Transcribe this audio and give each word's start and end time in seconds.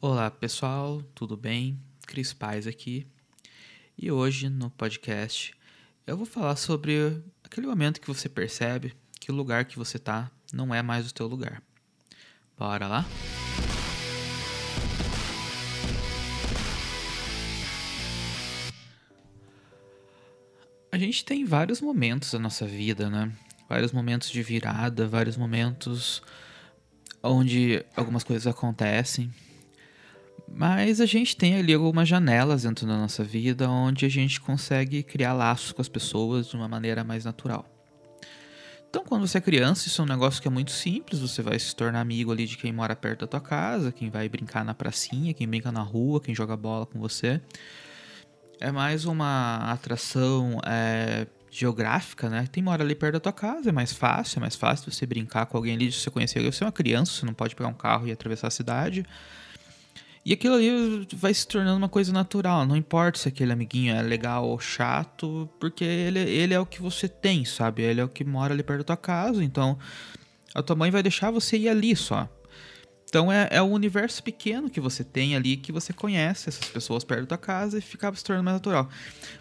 Olá 0.00 0.30
pessoal, 0.30 1.02
tudo 1.14 1.36
bem? 1.36 1.80
Cris 2.06 2.32
Paz 2.32 2.66
aqui. 2.66 3.06
E 3.96 4.10
hoje 4.10 4.50
no 4.50 4.68
podcast 4.70 5.54
eu 6.06 6.16
vou 6.16 6.26
falar 6.26 6.56
sobre 6.56 7.22
aquele 7.42 7.66
momento 7.66 8.00
que 8.00 8.06
você 8.06 8.28
percebe 8.28 8.94
que 9.18 9.32
o 9.32 9.34
lugar 9.34 9.64
que 9.64 9.78
você 9.78 9.98
tá 9.98 10.30
não 10.52 10.74
é 10.74 10.82
mais 10.82 11.10
o 11.10 11.14
teu 11.14 11.26
lugar. 11.26 11.62
Bora 12.58 12.86
lá? 12.86 13.06
A 20.92 20.98
gente 20.98 21.24
tem 21.24 21.44
vários 21.44 21.80
momentos 21.80 22.30
da 22.30 22.38
nossa 22.38 22.66
vida, 22.66 23.08
né? 23.08 23.32
Vários 23.68 23.90
momentos 23.90 24.30
de 24.30 24.42
virada, 24.42 25.08
vários 25.08 25.36
momentos 25.36 26.22
onde 27.22 27.84
algumas 27.96 28.22
coisas 28.22 28.46
acontecem. 28.46 29.32
Mas 30.48 31.00
a 31.00 31.06
gente 31.06 31.36
tem 31.36 31.56
ali 31.56 31.74
algumas 31.74 32.08
janelas 32.08 32.62
dentro 32.62 32.86
da 32.86 32.96
nossa 32.96 33.24
vida 33.24 33.68
onde 33.68 34.04
a 34.04 34.08
gente 34.08 34.40
consegue 34.40 35.02
criar 35.02 35.32
laços 35.32 35.72
com 35.72 35.82
as 35.82 35.88
pessoas 35.88 36.48
de 36.48 36.56
uma 36.56 36.68
maneira 36.68 37.02
mais 37.02 37.24
natural. 37.24 37.66
Então, 38.88 39.04
quando 39.04 39.26
você 39.26 39.38
é 39.38 39.40
criança, 39.40 39.88
isso 39.88 40.00
é 40.00 40.04
um 40.04 40.08
negócio 40.08 40.40
que 40.40 40.46
é 40.46 40.50
muito 40.50 40.70
simples. 40.70 41.18
Você 41.18 41.42
vai 41.42 41.58
se 41.58 41.74
tornar 41.74 42.00
amigo 42.00 42.30
ali 42.30 42.46
de 42.46 42.56
quem 42.56 42.72
mora 42.72 42.94
perto 42.94 43.20
da 43.20 43.26
tua 43.26 43.40
casa, 43.40 43.90
quem 43.90 44.08
vai 44.08 44.28
brincar 44.28 44.64
na 44.64 44.72
pracinha, 44.72 45.34
quem 45.34 45.48
brinca 45.48 45.72
na 45.72 45.82
rua, 45.82 46.20
quem 46.20 46.34
joga 46.34 46.56
bola 46.56 46.86
com 46.86 47.00
você 47.00 47.40
é 48.60 48.70
mais 48.70 49.04
uma 49.04 49.58
atração 49.70 50.60
é, 50.66 51.26
geográfica, 51.50 52.28
né? 52.28 52.48
Tem 52.50 52.62
mora 52.62 52.82
ali 52.82 52.94
perto 52.94 53.14
da 53.14 53.20
tua 53.20 53.32
casa, 53.32 53.68
é 53.68 53.72
mais 53.72 53.92
fácil, 53.92 54.38
é 54.38 54.40
mais 54.40 54.56
fácil 54.56 54.90
você 54.90 55.06
brincar 55.06 55.46
com 55.46 55.56
alguém 55.56 55.74
ali, 55.74 55.90
se 55.90 56.00
você 56.00 56.10
conhecer. 56.10 56.42
Você 56.42 56.64
é 56.64 56.66
uma 56.66 56.72
criança, 56.72 57.12
você 57.12 57.26
não 57.26 57.34
pode 57.34 57.54
pegar 57.54 57.68
um 57.68 57.74
carro 57.74 58.06
e 58.06 58.12
atravessar 58.12 58.48
a 58.48 58.50
cidade. 58.50 59.04
E 60.24 60.32
aquilo 60.32 60.54
ali 60.54 61.06
vai 61.12 61.34
se 61.34 61.46
tornando 61.46 61.76
uma 61.76 61.88
coisa 61.88 62.12
natural. 62.12 62.64
Não 62.64 62.76
importa 62.76 63.18
se 63.18 63.28
aquele 63.28 63.52
amiguinho 63.52 63.94
é 63.94 64.00
legal 64.00 64.48
ou 64.48 64.58
chato, 64.58 65.48
porque 65.60 65.84
ele, 65.84 66.18
ele 66.18 66.54
é 66.54 66.58
o 66.58 66.64
que 66.64 66.80
você 66.80 67.06
tem, 67.06 67.44
sabe? 67.44 67.82
Ele 67.82 68.00
é 68.00 68.04
o 68.04 68.08
que 68.08 68.24
mora 68.24 68.54
ali 68.54 68.62
perto 68.62 68.78
da 68.78 68.84
tua 68.84 68.96
casa. 68.96 69.44
Então, 69.44 69.78
a 70.54 70.62
tua 70.62 70.74
mãe 70.74 70.90
vai 70.90 71.02
deixar 71.02 71.30
você 71.30 71.58
ir 71.58 71.68
ali 71.68 71.94
só. 71.94 72.28
Então 73.14 73.30
é, 73.30 73.46
é 73.48 73.62
o 73.62 73.66
universo 73.66 74.20
pequeno 74.24 74.68
que 74.68 74.80
você 74.80 75.04
tem 75.04 75.36
ali, 75.36 75.56
que 75.56 75.70
você 75.70 75.92
conhece 75.92 76.48
essas 76.48 76.68
pessoas 76.68 77.04
perto 77.04 77.28
da 77.28 77.38
casa 77.38 77.78
e 77.78 77.80
fica 77.80 78.12
se 78.12 78.24
tornando 78.24 78.44
mais 78.44 78.56
natural. 78.56 78.88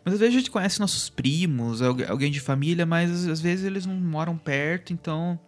Mas 0.06 0.14
às 0.14 0.20
vezes 0.20 0.36
a 0.36 0.38
gente 0.38 0.52
conhece 0.52 0.80
nossos 0.80 1.10
primos, 1.10 1.82
alguém 1.82 2.32
de 2.32 2.40
família, 2.40 2.86
mas 2.86 3.28
às 3.28 3.42
vezes 3.42 3.66
eles 3.66 3.88
não 3.88 3.96
moram 3.96 4.38
perto, 4.38 4.94
então 4.94 5.40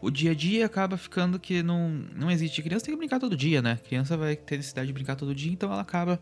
o 0.00 0.10
dia 0.10 0.30
a 0.30 0.34
dia 0.34 0.66
acaba 0.66 0.96
ficando 0.96 1.38
que 1.38 1.62
não, 1.62 1.90
não 2.14 2.30
existe. 2.30 2.60
A 2.60 2.64
criança 2.64 2.84
tem 2.84 2.94
que 2.94 2.98
brincar 2.98 3.18
todo 3.18 3.36
dia, 3.36 3.60
né? 3.60 3.72
A 3.72 3.88
criança 3.88 4.16
vai 4.16 4.36
ter 4.36 4.56
necessidade 4.56 4.86
de 4.86 4.92
brincar 4.92 5.16
todo 5.16 5.34
dia, 5.34 5.52
então 5.52 5.72
ela 5.72 5.80
acaba 5.80 6.20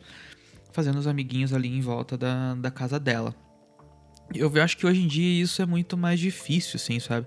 fazendo 0.73 0.99
os 0.99 1.07
amiguinhos 1.07 1.53
ali 1.53 1.69
em 1.69 1.81
volta 1.81 2.17
da, 2.17 2.55
da 2.55 2.71
casa 2.71 2.99
dela. 2.99 3.35
Eu 4.35 4.51
acho 4.63 4.77
que 4.77 4.87
hoje 4.87 5.03
em 5.03 5.07
dia 5.07 5.43
isso 5.43 5.63
é 5.63 5.67
muito 5.67 5.97
mais 5.97 6.19
difícil, 6.19 6.77
assim, 6.77 6.99
sabe? 6.99 7.27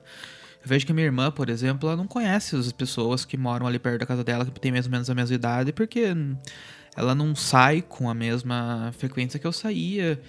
Eu 0.61 0.67
vejo 0.67 0.86
que 0.86 0.92
minha 0.92 1.05
irmã, 1.05 1.31
por 1.31 1.50
exemplo, 1.50 1.88
ela 1.88 1.95
não 1.95 2.08
conhece 2.08 2.55
as 2.55 2.72
pessoas 2.72 3.23
que 3.23 3.38
moram 3.38 3.66
ali 3.66 3.80
perto 3.80 4.00
da 4.00 4.05
casa 4.05 4.23
dela, 4.23 4.45
que 4.45 4.59
tem 4.59 4.72
mais 4.72 4.86
ou 4.86 4.92
menos 4.92 5.09
a 5.09 5.16
mesma 5.16 5.33
idade, 5.33 5.72
porque 5.72 6.14
ela 6.95 7.16
não 7.16 7.33
sai 7.33 7.81
com 7.81 8.09
a 8.09 8.14
mesma 8.14 8.92
frequência 8.97 9.39
que 9.39 9.47
eu 9.47 9.53
saía. 9.53 10.22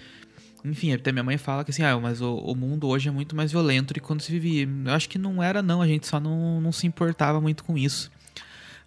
Enfim, 0.63 0.93
até 0.93 1.11
minha 1.11 1.23
mãe 1.23 1.37
fala 1.37 1.63
que 1.63 1.71
assim, 1.71 1.83
ah, 1.83 1.99
mas 1.99 2.21
o, 2.21 2.35
o 2.35 2.55
mundo 2.55 2.87
hoje 2.87 3.09
é 3.09 3.11
muito 3.11 3.35
mais 3.35 3.51
violento 3.51 3.87
do 3.87 3.93
que 3.95 3.99
quando 3.99 4.21
se 4.21 4.31
vivia. 4.31 4.67
Eu 4.85 4.93
acho 4.93 5.09
que 5.09 5.17
não 5.17 5.41
era, 5.41 5.61
não, 5.61 5.81
a 5.81 5.87
gente 5.87 6.07
só 6.07 6.19
não, 6.19 6.61
não 6.61 6.71
se 6.71 6.85
importava 6.85 7.41
muito 7.41 7.63
com 7.63 7.77
isso. 7.77 8.11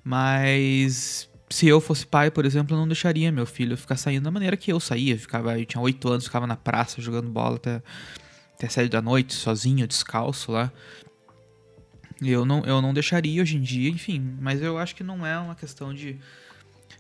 Mas 0.05 1.29
se 1.51 1.67
eu 1.67 1.81
fosse 1.81 2.07
pai, 2.07 2.31
por 2.31 2.45
exemplo, 2.45 2.75
eu 2.75 2.81
não 2.81 2.87
deixaria 2.87 3.31
meu 3.33 3.47
filho 3.47 3.77
ficar 3.77 3.97
saindo 3.97 4.25
da 4.25 4.31
maneira 4.31 4.57
que 4.57 4.73
eu 4.73 4.79
saía. 4.79 5.19
Ficava, 5.19 5.59
eu 5.59 5.67
tinha 5.67 5.81
oito 5.81 6.09
anos, 6.09 6.25
ficava 6.25 6.47
na 6.47 6.57
praça 6.57 7.01
jogando 7.01 7.31
bola 7.31 7.57
até, 7.57 7.83
até 8.55 8.69
sete 8.69 8.91
da 8.91 9.03
noite, 9.03 9.35
sozinho, 9.35 9.87
descalço 9.87 10.53
lá. 10.53 10.73
Eu 12.23 12.45
não, 12.45 12.65
eu 12.65 12.81
não 12.81 12.95
deixaria 12.95 13.43
hoje 13.43 13.57
em 13.57 13.61
dia, 13.61 13.91
enfim, 13.91 14.37
mas 14.41 14.63
eu 14.63 14.79
acho 14.79 14.95
que 14.95 15.03
não 15.03 15.27
é 15.27 15.39
uma 15.39 15.55
questão 15.55 15.93
de 15.93 16.17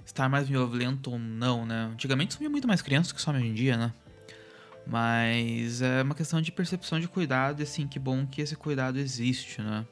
estar 0.04 0.28
mais 0.28 0.48
violento 0.48 1.10
ou 1.12 1.18
não, 1.18 1.64
né? 1.64 1.90
Antigamente 1.92 2.34
sumia 2.34 2.50
muito 2.50 2.66
mais 2.66 2.82
crianças 2.82 3.12
que 3.12 3.20
some 3.20 3.38
hoje 3.38 3.48
em 3.48 3.54
dia, 3.54 3.76
né? 3.76 3.92
Mas 4.86 5.80
é 5.80 6.02
uma 6.02 6.14
questão 6.14 6.40
de 6.40 6.52
percepção 6.52 7.00
de 7.00 7.08
cuidado, 7.08 7.60
e 7.60 7.62
assim, 7.62 7.86
que 7.86 7.98
bom 7.98 8.26
que 8.26 8.42
esse 8.42 8.54
cuidado 8.54 8.98
existe, 8.98 9.62
né? 9.62 9.86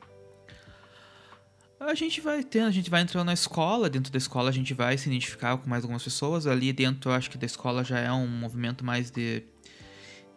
A 1.80 1.94
gente 1.94 2.20
vai 2.20 2.44
tendo, 2.44 2.68
a 2.68 2.70
gente 2.70 2.88
vai 2.88 3.00
entrando 3.00 3.26
na 3.26 3.32
escola, 3.32 3.90
dentro 3.90 4.12
da 4.12 4.18
escola 4.18 4.50
a 4.50 4.52
gente 4.52 4.72
vai 4.72 4.96
se 4.96 5.08
identificar 5.08 5.56
com 5.56 5.68
mais 5.68 5.82
algumas 5.82 6.04
pessoas. 6.04 6.46
Ali 6.46 6.72
dentro 6.72 7.10
eu 7.10 7.14
acho 7.14 7.28
que 7.28 7.36
da 7.36 7.46
escola 7.46 7.82
já 7.82 7.98
é 7.98 8.12
um 8.12 8.28
movimento 8.28 8.84
mais 8.84 9.10
de, 9.10 9.42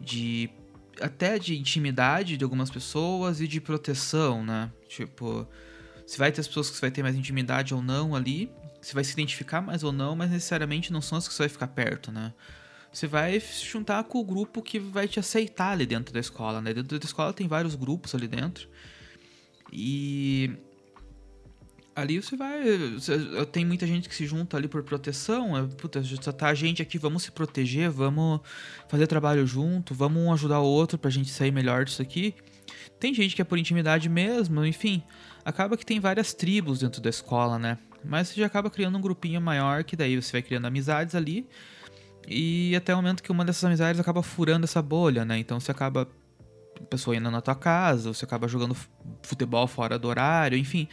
de 0.00 0.50
até 1.00 1.38
de 1.38 1.56
intimidade 1.56 2.36
de 2.36 2.42
algumas 2.42 2.68
pessoas 2.68 3.40
e 3.40 3.46
de 3.46 3.60
proteção, 3.60 4.44
né? 4.44 4.72
Tipo, 4.88 5.46
se 6.04 6.18
vai 6.18 6.32
ter 6.32 6.40
as 6.40 6.48
pessoas 6.48 6.68
que 6.68 6.76
você 6.76 6.80
vai 6.80 6.90
ter 6.90 7.02
mais 7.02 7.14
intimidade 7.14 7.74
ou 7.74 7.80
não 7.80 8.16
ali, 8.16 8.50
se 8.82 8.92
vai 8.92 9.04
se 9.04 9.12
identificar 9.12 9.60
mais 9.60 9.84
ou 9.84 9.92
não, 9.92 10.16
mas 10.16 10.30
necessariamente 10.30 10.92
não 10.92 11.00
são 11.00 11.16
as 11.16 11.28
que 11.28 11.34
você 11.34 11.44
vai 11.44 11.48
ficar 11.48 11.68
perto, 11.68 12.10
né? 12.10 12.32
Você 12.96 13.06
vai 13.06 13.38
se 13.38 13.62
juntar 13.62 14.02
com 14.04 14.18
o 14.18 14.24
grupo 14.24 14.62
que 14.62 14.78
vai 14.78 15.06
te 15.06 15.20
aceitar 15.20 15.72
ali 15.72 15.84
dentro 15.84 16.14
da 16.14 16.18
escola, 16.18 16.62
né? 16.62 16.72
Dentro 16.72 16.98
da 16.98 17.04
escola 17.04 17.30
tem 17.30 17.46
vários 17.46 17.74
grupos 17.74 18.14
ali 18.14 18.26
dentro. 18.26 18.66
E 19.70 20.50
ali 21.94 22.22
você 22.22 22.38
vai. 22.38 22.62
Tem 23.52 23.66
muita 23.66 23.86
gente 23.86 24.08
que 24.08 24.14
se 24.14 24.24
junta 24.24 24.56
ali 24.56 24.66
por 24.66 24.82
proteção. 24.82 25.54
É, 25.54 25.62
puta, 25.66 26.02
só 26.02 26.32
tá 26.32 26.48
a 26.48 26.54
gente 26.54 26.80
aqui, 26.80 26.96
vamos 26.96 27.24
se 27.24 27.30
proteger, 27.30 27.90
vamos 27.90 28.40
fazer 28.88 29.06
trabalho 29.06 29.46
junto, 29.46 29.92
vamos 29.92 30.22
um 30.22 30.32
ajudar 30.32 30.60
o 30.60 30.64
outro 30.64 30.96
pra 30.96 31.10
gente 31.10 31.28
sair 31.28 31.52
melhor 31.52 31.84
disso 31.84 32.00
aqui. 32.00 32.34
Tem 32.98 33.12
gente 33.12 33.36
que 33.36 33.42
é 33.42 33.44
por 33.44 33.58
intimidade 33.58 34.08
mesmo, 34.08 34.64
enfim. 34.64 35.02
Acaba 35.44 35.76
que 35.76 35.84
tem 35.84 36.00
várias 36.00 36.32
tribos 36.32 36.78
dentro 36.78 37.02
da 37.02 37.10
escola, 37.10 37.58
né? 37.58 37.76
Mas 38.02 38.28
você 38.28 38.40
já 38.40 38.46
acaba 38.46 38.70
criando 38.70 38.96
um 38.96 39.02
grupinho 39.02 39.38
maior 39.38 39.84
que 39.84 39.94
daí 39.94 40.18
você 40.18 40.32
vai 40.32 40.40
criando 40.40 40.64
amizades 40.64 41.14
ali. 41.14 41.46
E 42.26 42.74
até 42.74 42.92
o 42.92 42.96
momento 42.96 43.22
que 43.22 43.30
uma 43.30 43.44
dessas 43.44 43.64
amizades 43.64 44.00
acaba 44.00 44.22
furando 44.22 44.64
essa 44.64 44.82
bolha, 44.82 45.24
né? 45.24 45.38
Então 45.38 45.60
você 45.60 45.70
acaba 45.70 46.08
a 46.80 46.84
pessoa 46.84 47.16
indo 47.16 47.30
na 47.30 47.40
tua 47.40 47.54
casa, 47.54 48.12
você 48.12 48.24
acaba 48.24 48.48
jogando 48.48 48.76
futebol 49.22 49.66
fora 49.66 49.98
do 49.98 50.08
horário, 50.08 50.58
enfim. 50.58 50.88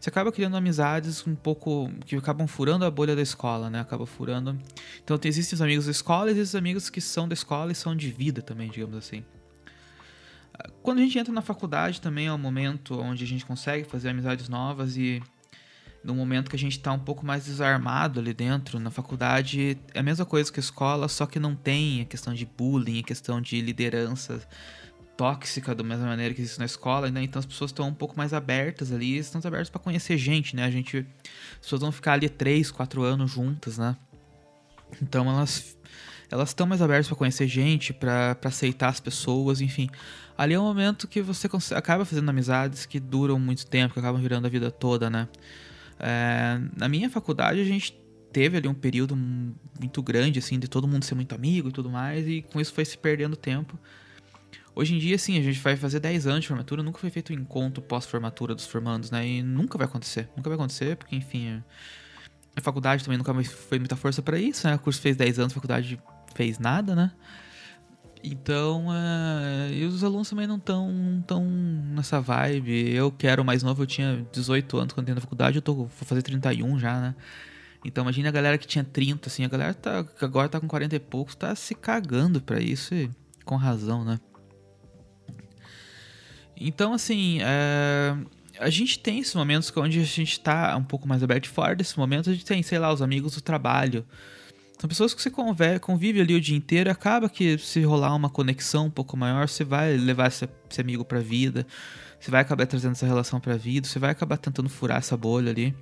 Você 0.00 0.10
acaba 0.10 0.30
criando 0.30 0.56
amizades 0.56 1.26
um 1.26 1.34
pouco 1.34 1.90
que 2.04 2.16
acabam 2.16 2.46
furando 2.46 2.84
a 2.84 2.90
bolha 2.90 3.16
da 3.16 3.22
escola, 3.22 3.68
né? 3.68 3.80
Acaba 3.80 4.06
furando. 4.06 4.56
Então 5.02 5.18
existem 5.24 5.56
os 5.56 5.62
amigos 5.62 5.86
da 5.86 5.90
escola 5.90 6.30
e 6.30 6.34
existem 6.34 6.58
amigos 6.58 6.88
que 6.88 7.00
são 7.00 7.26
da 7.26 7.34
escola 7.34 7.72
e 7.72 7.74
são 7.74 7.96
de 7.96 8.10
vida 8.10 8.40
também, 8.40 8.70
digamos 8.70 8.96
assim. 8.96 9.24
Quando 10.82 10.98
a 10.98 11.02
gente 11.02 11.18
entra 11.18 11.32
na 11.32 11.42
faculdade 11.42 12.00
também 12.00 12.28
é 12.28 12.32
um 12.32 12.38
momento 12.38 12.98
onde 12.98 13.24
a 13.24 13.26
gente 13.26 13.44
consegue 13.44 13.84
fazer 13.84 14.08
amizades 14.08 14.48
novas 14.48 14.96
e 14.96 15.22
no 16.06 16.14
momento 16.14 16.48
que 16.48 16.56
a 16.56 16.58
gente 16.58 16.78
está 16.78 16.92
um 16.92 16.98
pouco 16.98 17.26
mais 17.26 17.44
desarmado 17.46 18.20
ali 18.20 18.32
dentro, 18.32 18.78
na 18.78 18.90
faculdade 18.90 19.76
é 19.92 19.98
a 19.98 20.02
mesma 20.02 20.24
coisa 20.24 20.52
que 20.52 20.60
a 20.60 20.62
escola, 20.62 21.08
só 21.08 21.26
que 21.26 21.40
não 21.40 21.56
tem 21.56 22.02
a 22.02 22.04
questão 22.04 22.32
de 22.32 22.46
bullying, 22.46 23.00
a 23.00 23.02
questão 23.02 23.40
de 23.40 23.60
liderança 23.60 24.40
tóxica 25.16 25.74
da 25.74 25.82
mesma 25.82 26.06
maneira 26.06 26.32
que 26.32 26.40
existe 26.40 26.60
na 26.60 26.64
escola, 26.64 27.10
né? 27.10 27.24
Então 27.24 27.40
as 27.40 27.46
pessoas 27.46 27.70
estão 27.70 27.88
um 27.88 27.94
pouco 27.94 28.16
mais 28.16 28.32
abertas 28.32 28.92
ali, 28.92 29.18
estão 29.18 29.40
abertas 29.44 29.68
para 29.68 29.80
conhecer 29.80 30.16
gente, 30.16 30.54
né? 30.54 30.64
A 30.64 30.70
gente, 30.70 30.98
as 31.54 31.58
pessoas 31.62 31.80
vão 31.80 31.90
ficar 31.90 32.12
ali 32.12 32.28
três, 32.28 32.70
quatro 32.70 33.02
anos 33.02 33.32
juntas, 33.32 33.76
né? 33.76 33.96
Então 35.02 35.28
elas 35.28 35.76
elas 36.30 36.50
estão 36.50 36.66
mais 36.66 36.82
abertas 36.82 37.06
para 37.06 37.16
conhecer 37.16 37.46
gente, 37.46 37.92
para 37.92 38.36
aceitar 38.44 38.88
as 38.88 39.00
pessoas, 39.00 39.60
enfim. 39.60 39.88
Ali 40.36 40.54
é 40.54 40.60
um 40.60 40.64
momento 40.64 41.06
que 41.06 41.22
você 41.22 41.48
acaba 41.74 42.04
fazendo 42.04 42.28
amizades 42.28 42.84
que 42.84 42.98
duram 42.98 43.38
muito 43.38 43.66
tempo, 43.66 43.94
que 43.94 44.00
acabam 44.00 44.20
virando 44.20 44.46
a 44.46 44.50
vida 44.50 44.70
toda, 44.70 45.08
né? 45.08 45.28
É, 45.98 46.60
na 46.76 46.88
minha 46.88 47.08
faculdade 47.08 47.60
a 47.60 47.64
gente 47.64 47.98
teve 48.32 48.56
ali 48.58 48.68
um 48.68 48.74
período 48.74 49.16
muito 49.16 50.02
grande, 50.02 50.38
assim, 50.38 50.58
de 50.58 50.68
todo 50.68 50.86
mundo 50.86 51.04
ser 51.04 51.14
muito 51.14 51.34
amigo 51.34 51.68
e 51.68 51.72
tudo 51.72 51.90
mais, 51.90 52.26
e 52.28 52.42
com 52.42 52.60
isso 52.60 52.72
foi 52.72 52.84
se 52.84 52.98
perdendo 52.98 53.36
tempo. 53.36 53.78
Hoje 54.74 54.94
em 54.94 54.98
dia, 54.98 55.16
sim, 55.16 55.38
a 55.38 55.42
gente 55.42 55.58
vai 55.58 55.74
fazer 55.74 56.00
10 56.00 56.26
anos 56.26 56.42
de 56.42 56.48
formatura, 56.48 56.82
nunca 56.82 56.98
foi 56.98 57.08
feito 57.08 57.32
um 57.32 57.36
encontro 57.36 57.82
pós-formatura 57.82 58.54
dos 58.54 58.66
formandos, 58.66 59.10
né? 59.10 59.26
E 59.26 59.42
nunca 59.42 59.78
vai 59.78 59.86
acontecer. 59.86 60.28
Nunca 60.36 60.50
vai 60.50 60.54
acontecer, 60.54 60.96
porque, 60.96 61.16
enfim, 61.16 61.62
a 62.54 62.60
faculdade 62.60 63.02
também 63.02 63.16
nunca 63.16 63.32
foi 63.42 63.78
muita 63.78 63.96
força 63.96 64.20
para 64.20 64.38
isso, 64.38 64.66
né? 64.66 64.74
O 64.74 64.78
curso 64.78 65.00
fez 65.00 65.16
10 65.16 65.38
anos, 65.38 65.52
a 65.52 65.54
faculdade 65.54 65.98
fez 66.34 66.58
nada, 66.58 66.94
né? 66.94 67.10
Então, 68.28 68.88
uh, 68.88 69.72
e 69.72 69.84
os 69.84 70.02
alunos 70.02 70.28
também 70.28 70.48
não 70.48 70.56
estão 70.56 71.22
tão 71.28 71.44
nessa 71.44 72.20
vibe. 72.20 72.92
Eu 72.92 73.12
que 73.12 73.24
era 73.24 73.40
o 73.40 73.44
mais 73.44 73.62
novo, 73.62 73.84
eu 73.84 73.86
tinha 73.86 74.26
18 74.32 74.78
anos 74.78 74.92
quando 74.92 75.04
entrei 75.04 75.14
na 75.14 75.20
faculdade, 75.20 75.58
eu 75.58 75.62
tô, 75.62 75.74
vou 75.74 75.88
fazer 75.88 76.22
31 76.22 76.76
já, 76.76 77.00
né? 77.00 77.14
Então 77.84 78.02
imagina 78.02 78.28
a 78.28 78.32
galera 78.32 78.58
que 78.58 78.66
tinha 78.66 78.82
30, 78.82 79.28
assim, 79.28 79.44
a 79.44 79.48
galera 79.48 79.72
tá, 79.72 80.04
agora 80.20 80.48
tá 80.48 80.58
com 80.58 80.66
40 80.66 80.96
e 80.96 80.98
poucos, 80.98 81.36
tá 81.36 81.54
se 81.54 81.72
cagando 81.72 82.40
pra 82.40 82.58
isso 82.58 82.96
e 82.96 83.08
com 83.44 83.54
razão, 83.54 84.04
né? 84.04 84.18
Então, 86.56 86.92
assim, 86.94 87.38
é, 87.42 88.16
a 88.58 88.70
gente 88.70 88.98
tem 88.98 89.20
esses 89.20 89.36
momentos 89.36 89.72
onde 89.76 90.00
a 90.00 90.04
gente 90.04 90.40
tá 90.40 90.76
um 90.76 90.82
pouco 90.82 91.06
mais 91.06 91.22
aberto. 91.22 91.48
Fora 91.48 91.76
desses 91.76 91.94
momentos, 91.94 92.28
a 92.28 92.32
gente 92.32 92.44
tem, 92.44 92.60
sei 92.60 92.80
lá, 92.80 92.92
os 92.92 93.02
amigos 93.02 93.36
do 93.36 93.40
trabalho. 93.40 94.04
São 94.78 94.88
pessoas 94.88 95.14
que 95.14 95.22
você 95.22 95.30
convive, 95.30 95.78
convive 95.78 96.20
ali 96.20 96.34
o 96.34 96.40
dia 96.40 96.56
inteiro. 96.56 96.90
Acaba 96.90 97.28
que 97.28 97.56
se 97.58 97.82
rolar 97.82 98.14
uma 98.14 98.28
conexão 98.28 98.86
um 98.86 98.90
pouco 98.90 99.16
maior, 99.16 99.48
você 99.48 99.64
vai 99.64 99.96
levar 99.96 100.28
esse, 100.28 100.48
esse 100.70 100.80
amigo 100.80 101.04
pra 101.04 101.18
vida. 101.18 101.66
Você 102.20 102.30
vai 102.30 102.42
acabar 102.42 102.66
trazendo 102.66 102.92
essa 102.92 103.06
relação 103.06 103.40
pra 103.40 103.56
vida. 103.56 103.86
Você 103.86 103.98
vai 103.98 104.10
acabar 104.10 104.36
tentando 104.36 104.68
furar 104.68 104.98
essa 104.98 105.16
bolha 105.16 105.50
ali. 105.50 105.74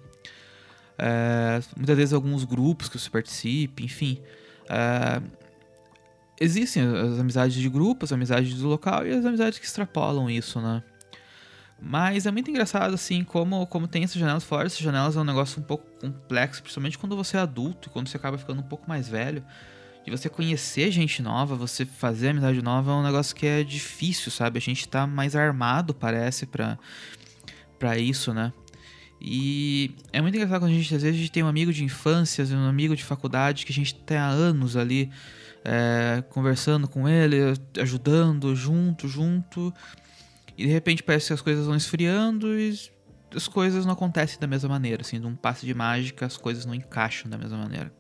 É, 0.97 1.61
muitas 1.77 1.97
vezes 1.97 2.13
alguns 2.13 2.45
grupos 2.45 2.89
que 2.89 2.99
você 2.99 3.11
participe, 3.11 3.85
enfim. 3.85 4.21
É, 4.69 5.21
existem 6.41 6.85
as 6.85 7.19
amizades 7.19 7.57
de 7.57 7.69
grupo, 7.69 8.05
as 8.05 8.13
amizades 8.13 8.55
do 8.55 8.69
local 8.69 9.07
e 9.07 9.13
as 9.13 9.25
amizades 9.25 9.59
que 9.59 9.67
extrapolam 9.67 10.31
isso, 10.31 10.61
né? 10.61 10.83
Mas 11.81 12.27
é 12.27 12.31
muito 12.31 12.51
engraçado, 12.51 12.95
assim, 12.95 13.23
como, 13.23 13.67
como 13.67 13.87
tem 13.87 14.05
essas 14.05 14.17
janelas 14.17 14.45
fora. 14.45 14.67
Essas 14.67 14.79
janelas 14.79 15.17
é 15.17 15.21
um 15.21 15.25
negócio 15.25 15.61
um 15.61 15.65
pouco 15.65 15.87
complexo, 16.01 16.63
principalmente 16.63 16.97
quando 16.99 17.17
você 17.17 17.37
é 17.37 17.41
adulto, 17.41 17.91
quando 17.91 18.09
você 18.09 18.17
acaba 18.17 18.39
ficando 18.39 18.61
um 18.61 18.67
pouco 18.67 18.89
mais 18.89 19.09
velho. 19.09 19.45
De 20.05 20.11
você 20.11 20.29
conhecer 20.29 20.91
gente 20.91 21.23
nova, 21.23 21.57
você 21.57 21.85
fazer 21.87 22.29
amizade 22.29 22.61
nova 22.63 22.93
é 22.93 22.95
um 22.95 23.03
negócio 23.03 23.35
que 23.35 23.47
é 23.47 23.63
difícil, 23.65 24.31
sabe? 24.31 24.59
A 24.59 24.61
gente 24.61 24.87
tá 24.87 25.07
mais 25.07 25.35
armado, 25.35 25.95
parece, 25.95 26.47
pra, 26.47 26.79
pra 27.79 27.99
isso, 27.99 28.33
né? 28.35 28.53
E 29.21 29.95
é 30.13 30.21
muito 30.21 30.35
engraçado 30.35 30.61
quando 30.61 30.73
a 30.73 30.75
gente, 30.75 30.95
às 30.95 31.03
vezes, 31.03 31.17
a 31.17 31.21
gente 31.21 31.33
tem 31.33 31.43
um 31.43 31.49
amigo 31.49 31.73
de 31.73 31.83
infância, 31.83 32.45
um 32.55 32.69
amigo 32.69 32.95
de 32.95 33.03
faculdade 33.03 33.65
que 33.65 33.73
a 33.73 33.75
gente 33.75 33.95
tem 33.95 34.19
há 34.19 34.27
anos 34.27 34.77
ali 34.77 35.11
é, 35.65 36.23
conversando 36.29 36.87
com 36.87 37.09
ele, 37.09 37.39
ajudando, 37.81 38.55
junto, 38.55 39.09
junto. 39.09 39.73
E 40.57 40.67
de 40.67 40.73
repente 40.73 41.03
parece 41.03 41.29
que 41.29 41.33
as 41.33 41.41
coisas 41.41 41.67
vão 41.67 41.77
esfriando 41.77 42.59
e 42.59 42.79
as 43.35 43.49
coisas 43.49 43.85
não 43.85 43.93
acontecem 43.93 44.39
da 44.39 44.47
mesma 44.47 44.69
maneira. 44.69 45.03
Assim, 45.03 45.19
num 45.19 45.35
passe 45.35 45.67
de 45.67 45.75
mágica, 45.75 46.27
as 46.27 46.37
coisas 46.37 46.65
não 46.65 46.75
encaixam 46.75 47.31
da 47.31 47.37
mesma 47.37 47.59
maneira. 47.59 47.93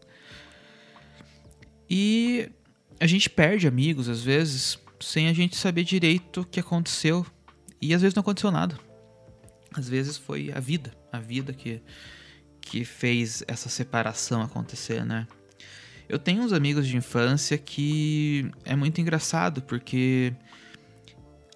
E 1.89 2.51
a 3.01 3.07
gente 3.07 3.29
perde 3.29 3.67
amigos, 3.67 4.09
às 4.09 4.23
vezes, 4.23 4.79
sem 5.01 5.29
a 5.29 5.33
gente 5.33 5.57
saber 5.57 5.85
direito 5.85 6.43
o 6.43 6.45
que 6.45 6.61
aconteceu. 6.61 7.27
E 7.81 7.93
às 7.93 8.01
vezes 8.01 8.15
não 8.15 8.23
aconteceu 8.23 8.51
nada. 8.51 8.79
Às 9.75 9.89
vezes 9.89 10.17
foi 10.17 10.53
a 10.53 10.61
vida, 10.61 10.93
a 11.13 11.19
vida 11.19 11.53
que, 11.53 11.83
que 12.61 12.85
fez 12.85 13.43
essa 13.49 13.69
separação 13.69 14.41
acontecer, 14.41 15.05
né? 15.05 15.27
Eu 16.09 16.19
tenho 16.19 16.43
uns 16.43 16.53
amigos 16.53 16.87
de 16.87 16.97
infância 16.97 17.57
que 17.59 18.51
é 18.65 18.77
muito 18.77 19.01
engraçado, 19.01 19.63
porque 19.63 20.35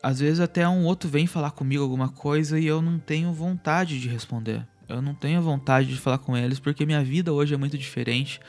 às 0.03 0.21
vezes 0.21 0.41
até 0.41 0.69
um 0.69 0.85
outro 0.85 1.09
vem 1.09 1.27
falar 1.27 1.51
comigo 1.51 1.83
alguma 1.83 2.09
coisa 2.09 2.59
e 2.59 2.67
eu 2.67 2.81
não 2.81 2.99
tenho 2.99 3.33
vontade 3.33 4.01
de 4.01 4.09
responder. 4.09 4.67
Eu 4.89 5.03
não 5.03 5.15
tenho 5.15 5.43
vontade 5.43 5.89
de 5.89 6.01
falar 6.01 6.19
com 6.19 6.37
eles 6.37 6.59
porque 6.59 6.87
minha 6.87 7.05
vida 7.05 7.33
hoje 7.33 7.55
é 7.55 7.57
muito 7.57 7.77
diferente. 7.77 8.41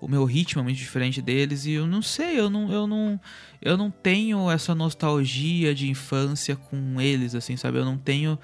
O 0.00 0.08
meu 0.08 0.24
ritmo 0.24 0.60
é 0.60 0.64
muito 0.64 0.76
diferente 0.76 1.22
deles 1.22 1.66
e 1.66 1.72
eu 1.72 1.86
não 1.86 2.02
sei, 2.02 2.38
eu 2.38 2.50
não, 2.50 2.70
eu 2.72 2.86
não, 2.86 3.20
eu 3.62 3.76
não 3.76 3.90
tenho 3.90 4.50
essa 4.50 4.74
nostalgia 4.74 5.74
de 5.74 5.88
infância 5.88 6.56
com 6.56 7.00
eles, 7.00 7.34
assim, 7.34 7.56
sabe? 7.56 7.78
Eu 7.78 7.84
não 7.84 7.96
tenho 7.96 8.38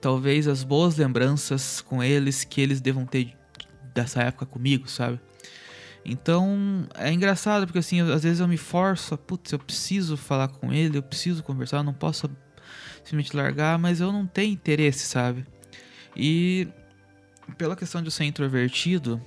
talvez 0.00 0.48
as 0.48 0.64
boas 0.64 0.96
lembranças 0.96 1.80
com 1.80 2.02
eles 2.02 2.44
que 2.44 2.60
eles 2.60 2.80
devam 2.80 3.06
ter 3.06 3.34
dessa 3.94 4.22
época 4.22 4.44
comigo, 4.44 4.88
sabe? 4.88 5.20
Então 6.04 6.86
é 6.96 7.12
engraçado 7.12 7.66
porque 7.66 7.78
assim, 7.78 8.00
às 8.00 8.22
vezes 8.22 8.40
eu 8.40 8.48
me 8.48 8.56
forço, 8.56 9.16
putz, 9.16 9.52
eu 9.52 9.58
preciso 9.58 10.16
falar 10.16 10.48
com 10.48 10.72
ele, 10.72 10.98
eu 10.98 11.02
preciso 11.02 11.42
conversar, 11.42 11.78
eu 11.78 11.84
não 11.84 11.94
posso 11.94 12.28
simplesmente 13.04 13.36
largar, 13.36 13.78
mas 13.78 14.00
eu 14.00 14.12
não 14.12 14.26
tenho 14.26 14.52
interesse, 14.52 15.06
sabe? 15.06 15.46
E 16.16 16.68
pela 17.56 17.76
questão 17.76 18.00
de 18.00 18.08
eu 18.08 18.10
ser 18.10 18.24
introvertido, 18.24 19.20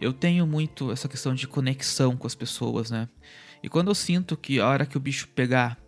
eu 0.00 0.12
tenho 0.12 0.46
muito 0.46 0.90
essa 0.90 1.08
questão 1.08 1.34
de 1.34 1.46
conexão 1.46 2.16
com 2.16 2.26
as 2.26 2.34
pessoas, 2.34 2.90
né? 2.90 3.08
E 3.62 3.68
quando 3.68 3.88
eu 3.88 3.94
sinto 3.94 4.36
que 4.36 4.58
a 4.58 4.66
hora 4.66 4.86
que 4.86 4.96
o 4.96 5.00
bicho 5.00 5.28
pegar, 5.28 5.78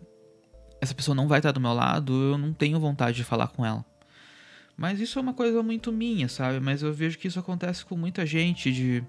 essa 0.79 0.93
pessoa 0.93 1.15
não 1.15 1.27
vai 1.27 1.39
estar 1.39 1.51
do 1.51 1.59
meu 1.59 1.73
lado, 1.73 2.13
eu 2.13 2.37
não 2.37 2.53
tenho 2.53 2.79
vontade 2.79 3.17
de 3.17 3.23
falar 3.23 3.47
com 3.47 3.65
ela. 3.65 3.83
Mas 4.77 4.99
isso 4.99 5.17
é 5.17 5.21
uma 5.21 5.33
coisa 5.33 5.63
muito 5.63 5.91
minha, 5.91 6.27
sabe? 6.27 6.59
Mas 6.59 6.83
eu 6.83 6.93
vejo 6.93 7.17
que 7.17 7.27
isso 7.27 7.39
acontece 7.39 7.85
com 7.85 7.95
muita 7.95 8.25
gente 8.25 8.71
de 8.71 9.03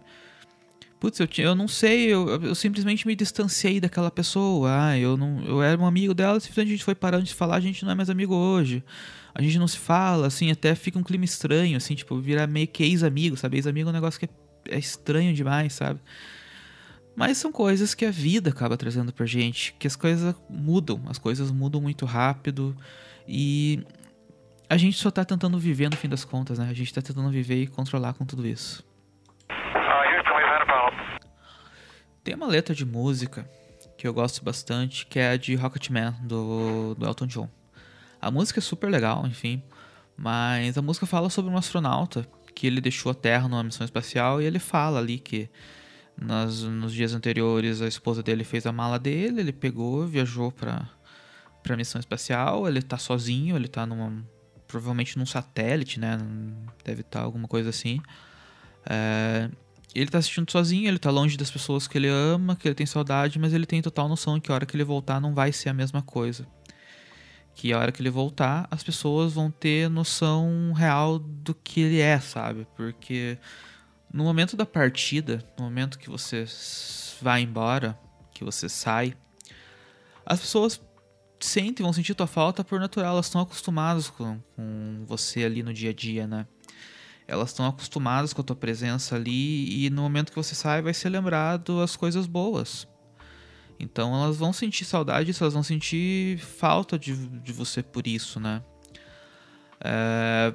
putz, 1.00 1.20
eu, 1.20 1.28
eu 1.38 1.54
não 1.54 1.68
sei, 1.68 2.06
eu, 2.06 2.40
eu 2.42 2.54
simplesmente 2.54 3.06
me 3.06 3.14
distanciei 3.14 3.80
daquela 3.80 4.10
pessoa. 4.10 4.68
Ah, 4.70 4.98
eu 4.98 5.16
não, 5.16 5.44
eu 5.44 5.62
era 5.62 5.80
um 5.80 5.86
amigo 5.86 6.14
dela, 6.14 6.40
simplesmente 6.40 6.68
a 6.68 6.76
gente 6.76 6.84
foi 6.84 6.94
parando 6.94 7.24
de 7.24 7.34
falar, 7.34 7.56
a 7.56 7.60
gente 7.60 7.84
não 7.84 7.92
é 7.92 7.94
mais 7.94 8.10
amigo 8.10 8.34
hoje. 8.34 8.82
A 9.34 9.42
gente 9.42 9.58
não 9.58 9.66
se 9.66 9.78
fala, 9.78 10.28
assim, 10.28 10.50
até 10.50 10.74
fica 10.74 10.98
um 10.98 11.02
clima 11.02 11.24
estranho, 11.24 11.76
assim, 11.76 11.94
tipo, 11.94 12.18
virar 12.20 12.46
meio 12.46 12.68
que 12.68 12.84
ex-amigo, 12.84 13.36
sabe? 13.36 13.56
Ex-amigo 13.56 13.88
é 13.88 13.90
um 13.90 13.94
negócio 13.94 14.20
que 14.20 14.26
é, 14.26 14.76
é 14.76 14.78
estranho 14.78 15.34
demais, 15.34 15.72
sabe? 15.72 16.00
Mas 17.16 17.38
são 17.38 17.52
coisas 17.52 17.94
que 17.94 18.04
a 18.04 18.10
vida 18.10 18.50
acaba 18.50 18.76
trazendo 18.76 19.12
pra 19.12 19.26
gente, 19.26 19.74
que 19.78 19.86
as 19.86 19.96
coisas 19.96 20.34
mudam, 20.48 21.02
as 21.06 21.18
coisas 21.18 21.50
mudam 21.50 21.80
muito 21.80 22.04
rápido 22.04 22.76
e 23.26 23.84
a 24.68 24.76
gente 24.76 24.96
só 24.96 25.10
tá 25.10 25.24
tentando 25.24 25.58
viver 25.58 25.90
no 25.90 25.96
fim 25.96 26.08
das 26.08 26.24
contas, 26.24 26.58
né? 26.58 26.68
A 26.68 26.74
gente 26.74 26.92
tá 26.92 27.00
tentando 27.00 27.30
viver 27.30 27.62
e 27.62 27.66
controlar 27.66 28.14
com 28.14 28.24
tudo 28.24 28.46
isso. 28.46 28.84
Tem 32.24 32.34
uma 32.34 32.46
letra 32.46 32.74
de 32.74 32.86
música 32.86 33.48
que 33.98 34.08
eu 34.08 34.14
gosto 34.14 34.42
bastante, 34.42 35.04
que 35.06 35.18
é 35.18 35.32
a 35.32 35.36
de 35.36 35.54
Rocketman, 35.54 36.16
do, 36.22 36.94
do 36.94 37.04
Elton 37.04 37.26
John. 37.26 37.50
A 38.18 38.30
música 38.30 38.60
é 38.60 38.62
super 38.62 38.90
legal, 38.90 39.26
enfim, 39.26 39.62
mas 40.16 40.78
a 40.78 40.82
música 40.82 41.04
fala 41.04 41.28
sobre 41.28 41.50
um 41.50 41.56
astronauta 41.58 42.26
que 42.54 42.66
ele 42.66 42.80
deixou 42.80 43.12
a 43.12 43.14
Terra 43.14 43.46
numa 43.46 43.62
missão 43.62 43.84
espacial 43.84 44.40
e 44.40 44.46
ele 44.46 44.58
fala 44.58 44.98
ali 45.00 45.18
que 45.18 45.50
nas, 46.16 46.62
nos 46.62 46.94
dias 46.94 47.12
anteriores 47.12 47.82
a 47.82 47.86
esposa 47.86 48.22
dele 48.22 48.42
fez 48.42 48.64
a 48.64 48.72
mala 48.72 48.98
dele, 48.98 49.40
ele 49.40 49.52
pegou, 49.52 50.06
viajou 50.06 50.50
para 50.50 50.88
para 51.62 51.78
missão 51.78 51.98
espacial, 51.98 52.68
ele 52.68 52.82
tá 52.82 52.98
sozinho, 52.98 53.56
ele 53.56 53.68
tá 53.68 53.86
numa 53.86 54.22
provavelmente 54.68 55.18
num 55.18 55.24
satélite, 55.24 55.98
né? 55.98 56.18
Deve 56.84 57.00
estar 57.00 57.20
tá 57.20 57.24
alguma 57.24 57.48
coisa 57.48 57.70
assim. 57.70 58.00
É, 58.84 59.48
ele 59.94 60.10
tá 60.10 60.18
assistindo 60.18 60.50
sozinho, 60.50 60.88
ele 60.88 60.98
tá 60.98 61.10
longe 61.10 61.36
das 61.36 61.50
pessoas 61.50 61.86
que 61.86 61.96
ele 61.96 62.08
ama, 62.08 62.56
que 62.56 62.66
ele 62.66 62.74
tem 62.74 62.86
saudade, 62.86 63.38
mas 63.38 63.52
ele 63.52 63.64
tem 63.64 63.80
total 63.80 64.08
noção 64.08 64.40
que 64.40 64.50
a 64.50 64.54
hora 64.54 64.66
que 64.66 64.74
ele 64.74 64.84
voltar 64.84 65.20
não 65.20 65.34
vai 65.34 65.52
ser 65.52 65.68
a 65.68 65.74
mesma 65.74 66.02
coisa. 66.02 66.46
Que 67.54 67.72
a 67.72 67.78
hora 67.78 67.92
que 67.92 68.02
ele 68.02 68.10
voltar, 68.10 68.66
as 68.70 68.82
pessoas 68.82 69.34
vão 69.34 69.50
ter 69.50 69.88
noção 69.88 70.72
real 70.72 71.20
do 71.20 71.54
que 71.54 71.80
ele 71.80 72.00
é, 72.00 72.18
sabe? 72.18 72.66
Porque 72.76 73.38
no 74.12 74.24
momento 74.24 74.56
da 74.56 74.66
partida, 74.66 75.44
no 75.56 75.64
momento 75.64 75.98
que 75.98 76.10
você 76.10 76.44
vai 77.22 77.42
embora, 77.42 77.96
que 78.32 78.42
você 78.42 78.68
sai, 78.68 79.16
as 80.26 80.40
pessoas 80.40 80.80
sentem, 81.38 81.84
vão 81.84 81.92
sentir 81.92 82.14
tua 82.14 82.26
falta 82.26 82.64
por 82.64 82.80
natural, 82.80 83.12
elas 83.12 83.26
estão 83.26 83.40
acostumadas 83.40 84.10
com, 84.10 84.40
com 84.56 85.04
você 85.06 85.44
ali 85.44 85.62
no 85.62 85.72
dia 85.72 85.90
a 85.90 85.94
dia, 85.94 86.26
né? 86.26 86.46
Elas 87.26 87.50
estão 87.50 87.66
acostumadas 87.66 88.32
com 88.32 88.40
a 88.40 88.44
tua 88.44 88.56
presença 88.56 89.16
ali 89.16 89.86
e 89.86 89.90
no 89.90 90.02
momento 90.02 90.30
que 90.30 90.36
você 90.36 90.54
sai 90.54 90.82
vai 90.82 90.92
ser 90.92 91.08
lembrado 91.08 91.80
as 91.80 91.96
coisas 91.96 92.26
boas. 92.26 92.86
Então 93.78 94.14
elas 94.14 94.36
vão 94.36 94.52
sentir 94.52 94.84
saudade, 94.84 95.34
elas 95.38 95.54
vão 95.54 95.62
sentir 95.62 96.38
falta 96.38 96.98
de, 96.98 97.14
de 97.40 97.52
você 97.52 97.82
por 97.82 98.06
isso, 98.06 98.38
né? 98.38 98.62
É... 99.80 100.52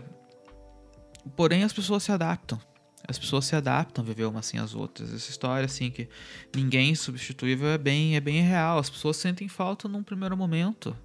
Porém 1.36 1.64
as 1.64 1.74
pessoas 1.74 2.04
se 2.04 2.12
adaptam. 2.12 2.60
As 3.08 3.18
pessoas 3.18 3.46
se 3.46 3.56
adaptam 3.56 4.04
a 4.04 4.08
viver 4.08 4.26
umas 4.26 4.48
assim 4.48 4.60
as 4.60 4.76
outras. 4.76 5.14
Essa 5.14 5.32
história 5.32 5.66
assim 5.66 5.90
que 5.90 6.08
ninguém 6.56 6.94
substituível 6.94 7.68
é 7.70 7.78
bem, 7.78 8.16
é 8.16 8.20
bem 8.20 8.42
real. 8.42 8.78
As 8.78 8.90
pessoas 8.90 9.18
sentem 9.18 9.48
falta 9.48 9.88
num 9.88 10.04
primeiro 10.04 10.38
momento. 10.38 10.96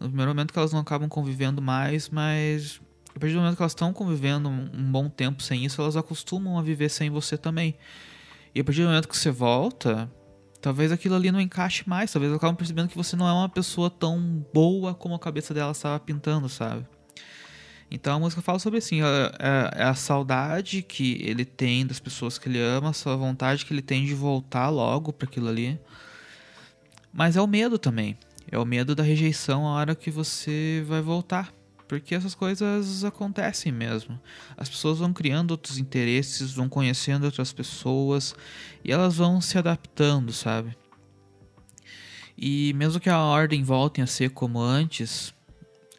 No 0.00 0.08
primeiro 0.08 0.30
momento 0.30 0.52
que 0.52 0.58
elas 0.58 0.72
não 0.72 0.80
acabam 0.80 1.08
convivendo 1.08 1.60
mais, 1.60 2.08
mas 2.08 2.80
a 3.16 3.18
partir 3.18 3.32
do 3.32 3.40
momento 3.40 3.56
que 3.56 3.62
elas 3.62 3.72
estão 3.72 3.94
convivendo 3.94 4.48
um, 4.50 4.92
bom 4.92 5.08
tempo 5.08 5.42
sem 5.42 5.64
isso, 5.64 5.80
elas 5.80 5.96
acostumam 5.96 6.58
a 6.58 6.62
viver 6.62 6.90
sem 6.90 7.08
você 7.08 7.38
também. 7.38 7.74
E 8.54 8.60
a 8.60 8.64
partir 8.64 8.82
do 8.82 8.88
momento 8.88 9.08
que 9.08 9.16
você 9.16 9.30
volta, 9.30 10.10
talvez 10.60 10.92
aquilo 10.92 11.14
ali 11.14 11.32
não 11.32 11.40
encaixe 11.40 11.82
mais. 11.88 12.12
Talvez 12.12 12.28
elas 12.28 12.38
acabam 12.38 12.54
percebendo 12.54 12.88
que 12.88 12.96
você 12.96 13.16
não 13.16 13.26
é 13.26 13.32
uma 13.32 13.48
pessoa 13.48 13.88
tão 13.88 14.46
boa 14.52 14.94
como 14.94 15.14
a 15.14 15.18
cabeça 15.18 15.54
dela 15.54 15.72
estava 15.72 15.98
pintando, 15.98 16.46
sabe? 16.46 16.86
Então 17.90 18.16
a 18.16 18.18
música 18.18 18.42
fala 18.42 18.58
sobre 18.58 18.80
assim, 18.80 19.00
a, 19.00 19.32
a, 19.38 19.90
a, 19.90 19.94
saudade 19.94 20.82
que 20.82 21.22
ele 21.22 21.46
tem 21.46 21.86
das 21.86 21.98
pessoas 21.98 22.36
que 22.36 22.50
ele 22.50 22.60
ama, 22.60 22.90
a 22.90 23.16
vontade 23.16 23.64
que 23.64 23.72
ele 23.72 23.80
tem 23.80 24.04
de 24.04 24.14
voltar 24.14 24.68
logo 24.68 25.10
para 25.10 25.26
aquilo 25.26 25.48
ali. 25.48 25.80
Mas 27.10 27.34
é 27.34 27.40
o 27.40 27.46
medo 27.46 27.78
também. 27.78 28.18
É 28.50 28.58
o 28.58 28.64
medo 28.66 28.94
da 28.94 29.02
rejeição 29.02 29.66
a 29.66 29.70
hora 29.70 29.94
que 29.94 30.10
você 30.10 30.84
vai 30.86 31.00
voltar. 31.00 31.50
Porque 31.88 32.14
essas 32.14 32.34
coisas 32.34 33.04
acontecem 33.04 33.70
mesmo. 33.70 34.20
As 34.56 34.68
pessoas 34.68 34.98
vão 34.98 35.12
criando 35.12 35.52
outros 35.52 35.78
interesses, 35.78 36.52
vão 36.52 36.68
conhecendo 36.68 37.24
outras 37.24 37.52
pessoas 37.52 38.34
e 38.84 38.90
elas 38.90 39.16
vão 39.16 39.40
se 39.40 39.56
adaptando, 39.56 40.32
sabe? 40.32 40.76
E 42.36 42.72
mesmo 42.74 43.00
que 43.00 43.08
a 43.08 43.20
ordem 43.20 43.62
volte 43.62 44.00
a 44.00 44.06
ser 44.06 44.30
como 44.30 44.60
antes, 44.60 45.32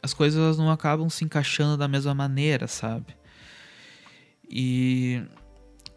as 0.04 0.14
coisas 0.14 0.58
não 0.58 0.70
acabam 0.70 1.10
se 1.10 1.24
encaixando 1.24 1.78
da 1.78 1.88
mesma 1.88 2.14
maneira, 2.14 2.68
sabe? 2.68 3.16
E 4.50 5.24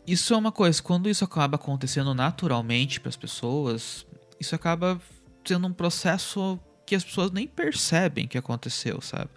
isso 0.07 0.33
é 0.33 0.37
uma 0.37 0.53
coisa, 0.53 0.83
quando 0.83 1.09
isso 1.09 1.25
acaba 1.25 1.57
acontecendo 1.57 2.15
naturalmente 2.15 3.01
para 3.01 3.09
as 3.09 3.17
pessoas, 3.17 4.07
isso 4.39 4.55
acaba 4.55 5.01
sendo 5.45 5.67
um 5.67 5.73
processo 5.73 6.59
que 6.87 6.95
as 6.95 7.05
pessoas 7.05 7.31
nem 7.31 7.47
percebem 7.47 8.27
que 8.27 8.39
aconteceu, 8.39 9.01
sabe? 9.01 9.31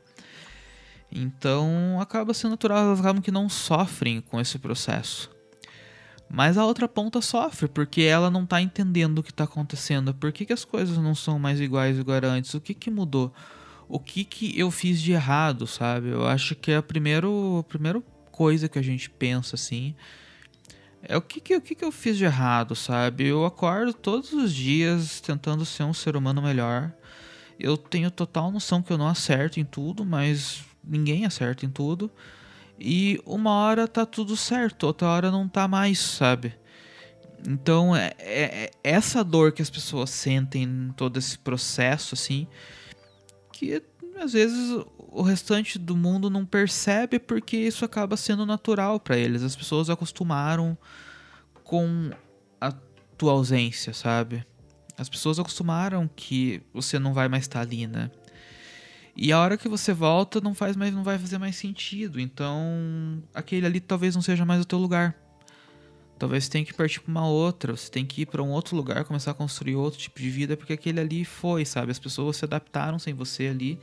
Então 1.13 2.00
acaba 2.01 2.34
sendo 2.34 2.51
natural, 2.51 2.79
elas 2.79 3.00
acabam 3.00 3.22
que 3.22 3.32
não 3.32 3.48
sofrem 3.48 4.20
com 4.22 4.41
esse 4.41 4.58
processo. 4.58 5.29
Mas 6.29 6.58
a 6.58 6.65
outra 6.65 6.88
ponta 6.88 7.22
sofre, 7.22 7.67
porque 7.67 8.01
ela 8.01 8.32
não 8.32 8.43
tá 8.43 8.60
entendendo 8.60 9.20
o 9.20 9.24
que 9.24 9.32
tá 9.32 9.43
acontecendo. 9.43 10.15
Por 10.15 10.32
que, 10.32 10.46
que 10.46 10.53
as 10.53 10.65
coisas 10.65 10.98
não 10.98 11.13
são 11.13 11.38
mais 11.38 11.62
iguais 11.62 12.00
igual 12.00 12.20
antes? 12.24 12.55
O 12.55 12.60
que 12.60 12.74
que 12.74 12.89
mudou? 12.89 13.32
O 13.88 14.00
que 14.00 14.24
que 14.24 14.58
eu 14.60 14.72
fiz 14.72 15.00
de 15.00 15.12
errado, 15.12 15.67
sabe? 15.67 16.10
Eu 16.10 16.25
acho 16.25 16.55
que 16.55 16.72
é 16.72 16.77
a 16.77 16.82
primeiro, 16.82 17.60
a 17.60 17.63
primeira 17.63 18.01
coisa 18.32 18.67
que 18.67 18.79
a 18.79 18.82
gente 18.82 19.12
pensa 19.12 19.55
assim. 19.55 19.93
É 21.03 21.15
o 21.15 21.22
que 21.22 21.39
que, 21.39 21.55
o 21.55 21.62
que 21.62 21.75
que 21.75 21.86
eu 21.86 21.91
fiz 21.91 22.17
de 22.17 22.25
errado, 22.25 22.75
sabe? 22.75 23.27
Eu 23.27 23.46
acordo 23.46 23.93
todos 23.93 24.34
os 24.34 24.51
dias 24.51 25.22
tentando 25.22 25.63
ser 25.65 25.84
um 25.84 25.93
ser 25.93 26.15
humano 26.15 26.41
melhor. 26.41 26.91
Eu 27.60 27.77
tenho 27.77 28.10
total 28.10 28.51
noção 28.51 28.82
que 28.82 28.91
eu 28.91 28.98
não 28.98 29.08
acerto 29.08 29.60
em 29.60 29.65
tudo, 29.65 30.03
mas 30.03 30.63
ninguém 30.83 31.25
acerta 31.25 31.65
em 31.65 31.69
tudo. 31.69 32.11
E 32.79 33.19
uma 33.25 33.51
hora 33.51 33.87
tá 33.87 34.05
tudo 34.05 34.35
certo, 34.35 34.83
outra 34.83 35.07
hora 35.07 35.31
não 35.31 35.47
tá 35.47 35.67
mais, 35.67 35.99
sabe? 35.99 36.53
Então, 37.47 37.95
é, 37.95 38.13
é, 38.19 38.43
é 38.65 38.71
essa 38.83 39.23
dor 39.23 39.51
que 39.51 39.61
as 39.61 39.69
pessoas 39.69 40.09
sentem 40.09 40.63
em 40.63 40.91
todo 40.91 41.17
esse 41.17 41.37
processo, 41.37 42.15
assim, 42.15 42.47
que 43.51 43.81
às 44.19 44.33
vezes 44.33 44.83
o 44.97 45.21
restante 45.21 45.77
do 45.77 45.95
mundo 45.95 46.29
não 46.29 46.45
percebe 46.45 47.19
porque 47.19 47.57
isso 47.57 47.85
acaba 47.85 48.17
sendo 48.17 48.45
natural 48.45 48.99
para 48.99 49.17
eles. 49.17 49.43
As 49.43 49.55
pessoas 49.55 49.89
acostumaram 49.89 50.77
com 51.63 52.11
a 52.59 52.71
tua 53.17 53.33
ausência, 53.33 53.93
sabe? 53.93 54.45
As 54.97 55.09
pessoas 55.09 55.39
acostumaram 55.39 56.09
que 56.15 56.61
você 56.73 56.97
não 56.97 57.13
vai 57.13 57.27
mais 57.27 57.43
estar 57.43 57.59
tá 57.59 57.65
ali, 57.65 57.87
né? 57.87 58.09
E 59.15 59.32
a 59.32 59.39
hora 59.39 59.58
que 59.58 59.70
você 59.70 59.93
volta 59.93 60.41
não 60.41 60.55
faz 60.55 60.75
mais, 60.75 60.93
não 60.93 61.03
vai 61.03 61.17
fazer 61.20 61.38
mais 61.38 61.55
sentido. 61.55 62.20
Então, 62.20 63.22
aquele 63.34 63.65
ali 63.65 63.79
talvez 63.79 64.15
não 64.15 64.22
seja 64.22 64.43
mais 64.43 64.62
o 64.62 64.65
teu 64.65 64.79
lugar. 64.79 65.15
Talvez 66.17 66.46
você 66.46 66.51
tenha 66.51 66.65
que 66.65 66.74
partir 66.74 67.01
para 67.01 67.12
uma 67.12 67.27
outra, 67.27 67.75
você 67.75 67.91
tem 67.91 68.05
que 68.05 68.22
ir 68.22 68.25
para 68.25 68.41
um 68.41 68.50
outro 68.50 68.75
lugar, 68.75 69.03
começar 69.03 69.32
a 69.32 69.34
construir 69.34 69.75
outro 69.75 70.00
tipo 70.00 70.20
de 70.20 70.29
vida, 70.29 70.55
porque 70.55 70.74
aquele 70.74 71.00
ali 71.00 71.25
foi, 71.25 71.65
sabe? 71.65 71.91
As 71.91 72.00
pessoas 72.00 72.38
se 72.38 72.46
adaptaram 72.46 72.98
sem 72.98 73.13
você 73.13 73.48
ali. 73.48 73.79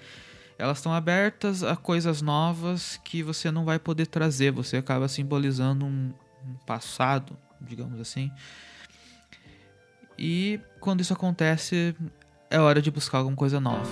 Elas 0.58 0.78
estão 0.78 0.92
abertas 0.92 1.62
a 1.62 1.76
coisas 1.76 2.22
novas 2.22 3.00
que 3.04 3.22
você 3.22 3.50
não 3.50 3.64
vai 3.64 3.78
poder 3.78 4.06
trazer. 4.06 4.50
Você 4.52 4.76
acaba 4.76 5.08
simbolizando 5.08 5.84
um, 5.84 6.12
um 6.46 6.54
passado, 6.66 7.36
digamos 7.60 8.00
assim. 8.00 8.30
E 10.18 10.60
quando 10.80 11.00
isso 11.00 11.12
acontece, 11.12 11.94
é 12.50 12.58
hora 12.58 12.82
de 12.82 12.90
buscar 12.90 13.18
alguma 13.18 13.36
coisa 13.36 13.60
nova. 13.60 13.88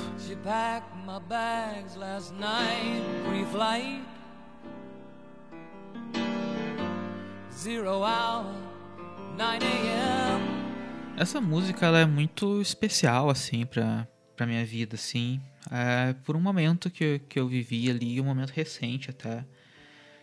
Essa 11.16 11.40
música 11.40 11.86
ela 11.86 12.00
é 12.00 12.06
muito 12.06 12.60
especial 12.60 13.30
assim 13.30 13.64
para 13.64 14.06
para 14.36 14.46
minha 14.46 14.64
vida 14.64 14.94
assim, 14.94 15.40
é 15.68 16.12
por 16.24 16.36
um 16.36 16.40
momento 16.40 16.88
que, 16.88 17.18
que 17.28 17.40
eu 17.40 17.48
vivi 17.48 17.90
ali, 17.90 18.20
um 18.20 18.24
momento 18.24 18.50
recente 18.50 19.10
até, 19.10 19.44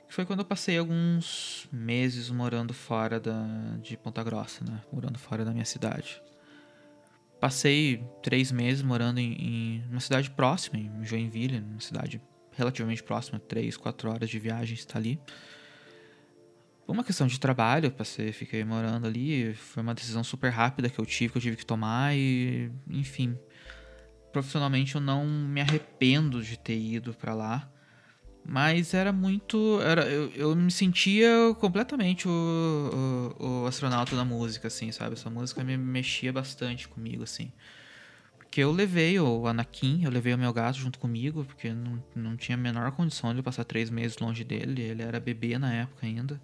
que 0.08 0.14
foi 0.14 0.26
quando 0.26 0.40
eu 0.40 0.46
passei 0.46 0.78
alguns 0.78 1.68
meses 1.70 2.30
morando 2.30 2.74
fora 2.74 3.20
da, 3.20 3.46
de 3.82 3.98
Ponta 3.98 4.24
Grossa, 4.24 4.64
né, 4.64 4.80
morando 4.90 5.20
fora 5.20 5.44
da 5.44 5.52
minha 5.52 5.66
cidade. 5.66 6.22
Passei 7.40 8.04
três 8.24 8.52
meses 8.52 8.82
morando 8.82 9.20
em, 9.20 9.34
em 9.34 9.84
uma 9.90 10.00
cidade 10.00 10.30
próxima, 10.32 10.80
em 10.80 11.04
Joinville, 11.04 11.60
uma 11.60 11.80
cidade 11.80 12.22
relativamente 12.52 13.04
próxima, 13.04 13.40
três, 13.40 13.78
quatro 13.78 14.10
horas 14.10 14.30
de 14.30 14.40
viagem 14.40 14.74
está 14.74 14.98
ali. 14.98 15.20
Por 16.86 16.94
uma 16.94 17.04
questão 17.04 17.28
de 17.28 17.40
trabalho, 17.40 17.92
passei, 17.92 18.32
fiquei 18.32 18.64
morando 18.64 19.08
ali, 19.08 19.54
foi 19.56 19.82
uma 19.82 19.94
decisão 19.94 20.24
super 20.24 20.50
rápida 20.50 20.90
que 20.90 21.00
eu 21.00 21.06
tive, 21.06 21.32
que 21.32 21.38
eu 21.38 21.42
tive 21.42 21.58
que 21.58 21.66
tomar 21.66 22.16
e, 22.16 22.72
enfim, 22.88 23.38
profissionalmente 24.32 24.96
eu 24.96 25.02
não 25.02 25.26
me 25.26 25.62
arrependo 25.62 26.44
de 26.44 26.58
ter 26.58 26.78
ido 26.78 27.14
para 27.14 27.34
lá. 27.34 27.72
Mas 28.48 28.94
era 28.94 29.12
muito. 29.12 29.80
Era, 29.82 30.06
eu, 30.06 30.30
eu 30.36 30.56
me 30.56 30.70
sentia 30.70 31.28
completamente 31.60 32.28
o, 32.28 33.34
o, 33.40 33.64
o, 33.64 33.66
astronauta 33.66 34.16
da 34.16 34.24
música, 34.24 34.68
assim, 34.68 34.92
sabe? 34.92 35.14
Essa 35.14 35.32
música 35.32 35.64
me 35.64 35.76
mexia 35.76 36.32
bastante 36.32 36.88
comigo, 36.88 37.24
assim. 37.24 37.52
Porque 38.38 38.62
eu 38.62 38.72
levei 38.72 39.20
o 39.20 39.48
Anakin, 39.48 40.04
eu 40.04 40.12
levei 40.12 40.36
o 40.36 40.38
meu 40.38 40.54
gato 40.54 40.78
junto 40.78 41.00
comigo, 41.00 41.44
porque 41.44 41.74
não, 41.74 42.04
não 42.16 42.38
tinha 42.38 42.56
a 42.56 42.62
menor 42.62 42.92
condição 42.92 43.34
de 43.34 43.42
passar 43.42 43.64
três 43.64 43.90
meses 43.90 44.18
longe 44.20 44.44
dele. 44.44 44.80
Ele 44.80 45.02
era 45.02 45.20
bebê 45.20 45.58
na 45.58 45.74
época 45.74 46.06
ainda. 46.06 46.40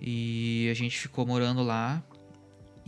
E 0.00 0.66
a 0.70 0.74
gente 0.74 0.98
ficou 0.98 1.26
morando 1.26 1.62
lá. 1.62 2.02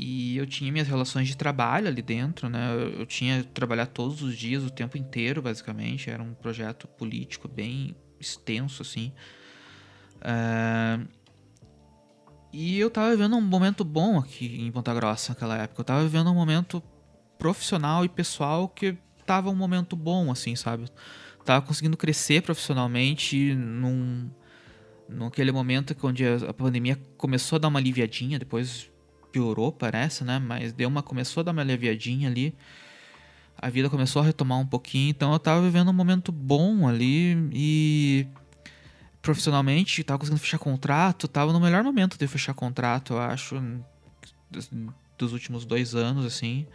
E 0.04 0.36
eu 0.36 0.44
tinha 0.46 0.72
minhas 0.72 0.88
relações 0.88 1.28
de 1.28 1.36
trabalho 1.36 1.86
ali 1.86 2.02
dentro, 2.02 2.48
né? 2.48 2.74
Eu 2.98 3.06
tinha 3.06 3.44
que 3.44 3.50
trabalhar 3.50 3.86
todos 3.86 4.20
os 4.20 4.36
dias, 4.36 4.64
o 4.64 4.70
tempo 4.70 4.98
inteiro, 4.98 5.40
basicamente. 5.40 6.10
Era 6.10 6.20
um 6.20 6.34
projeto 6.34 6.88
político 6.88 7.46
bem 7.46 7.94
extenso, 8.18 8.82
assim. 8.82 9.12
Uh... 10.18 11.06
E 12.52 12.80
eu 12.80 12.90
tava 12.90 13.12
vivendo 13.12 13.36
um 13.36 13.40
momento 13.40 13.84
bom 13.84 14.18
aqui 14.18 14.60
em 14.60 14.72
Ponta 14.72 14.92
Grossa 14.92 15.32
naquela 15.32 15.56
época. 15.56 15.82
Eu 15.82 15.84
tava 15.84 16.02
vivendo 16.02 16.30
um 16.32 16.34
momento 16.34 16.82
profissional 17.38 18.04
e 18.04 18.08
pessoal 18.08 18.68
que 18.68 18.98
tava 19.24 19.50
um 19.50 19.54
momento 19.54 19.94
bom, 19.94 20.32
assim, 20.32 20.56
sabe? 20.56 20.86
Tava 21.44 21.64
conseguindo 21.64 21.96
crescer 21.96 22.42
profissionalmente 22.42 23.54
num, 23.54 24.28
naquele 25.08 25.52
momento 25.52 25.96
onde 26.02 26.24
a 26.26 26.52
pandemia 26.52 27.00
começou 27.16 27.56
a 27.56 27.60
dar 27.60 27.68
uma 27.68 27.78
aliviadinha, 27.78 28.38
depois 28.38 28.91
piorou, 29.32 29.72
parece, 29.72 30.22
né? 30.22 30.38
Mas 30.38 30.72
deu 30.72 30.88
uma 30.88 31.02
começou 31.02 31.40
a 31.40 31.44
dar 31.44 31.52
uma 31.52 31.62
aliviadinha 31.62 32.28
ali. 32.28 32.54
A 33.56 33.70
vida 33.70 33.88
começou 33.88 34.20
a 34.20 34.24
retomar 34.24 34.58
um 34.58 34.66
pouquinho, 34.66 35.10
então 35.10 35.32
eu 35.32 35.38
tava 35.38 35.62
vivendo 35.62 35.88
um 35.88 35.94
momento 35.94 36.30
bom 36.30 36.86
ali 36.86 37.48
e 37.52 38.26
profissionalmente 39.22 40.02
tava 40.02 40.18
conseguindo 40.18 40.40
fechar 40.40 40.58
contrato, 40.58 41.28
tava 41.28 41.52
no 41.52 41.60
melhor 41.60 41.84
momento 41.84 42.18
de 42.18 42.26
fechar 42.26 42.54
contrato, 42.54 43.12
eu 43.14 43.20
acho, 43.20 43.62
dos 45.16 45.32
últimos 45.32 45.64
dois 45.64 45.94
anos, 45.94 46.26
assim. 46.26 46.66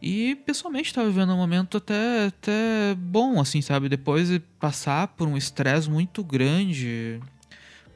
E 0.00 0.34
pessoalmente 0.46 0.92
tava 0.92 1.08
vivendo 1.08 1.32
um 1.32 1.36
momento 1.36 1.76
até, 1.76 2.26
até 2.26 2.94
bom, 2.96 3.38
assim, 3.38 3.60
sabe? 3.60 3.88
Depois 3.88 4.28
de 4.28 4.40
passar 4.40 5.08
por 5.08 5.28
um 5.28 5.36
estresse 5.36 5.88
muito 5.88 6.24
grande 6.24 7.20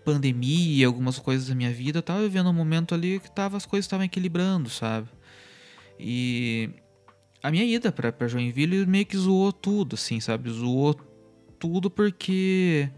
pandemia, 0.06 0.86
algumas 0.86 1.18
coisas 1.18 1.48
da 1.48 1.54
minha 1.56 1.72
vida, 1.72 1.98
eu 1.98 2.02
tava 2.02 2.22
vivendo 2.22 2.48
um 2.48 2.52
momento 2.52 2.94
ali 2.94 3.18
que 3.18 3.28
tava, 3.28 3.56
as 3.56 3.66
coisas 3.66 3.86
estavam 3.86 4.06
equilibrando, 4.06 4.70
sabe? 4.70 5.08
E 5.98 6.70
a 7.42 7.50
minha 7.50 7.64
ida 7.64 7.90
pra, 7.90 8.12
pra 8.12 8.28
Joinville 8.28 8.86
meio 8.86 9.04
que 9.04 9.16
zoou 9.16 9.52
tudo, 9.52 9.94
assim, 9.94 10.20
sabe? 10.20 10.48
Zoou 10.48 10.94
tudo 11.58 11.90
porque 11.90 12.88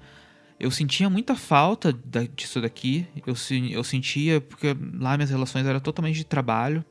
eu 0.61 0.71
sentia 0.71 1.09
muita 1.09 1.35
falta 1.35 1.99
disso 2.37 2.61
daqui. 2.61 3.07
Eu, 3.27 3.35
eu 3.71 3.85
sentia, 3.85 4.43
porque 4.43 4.77
lá 4.93 5.17
minhas 5.17 5.31
relações 5.31 5.67
eram 5.67 5.81
totalmente 5.81 6.17
de 6.17 6.25
trabalho. 6.25 6.85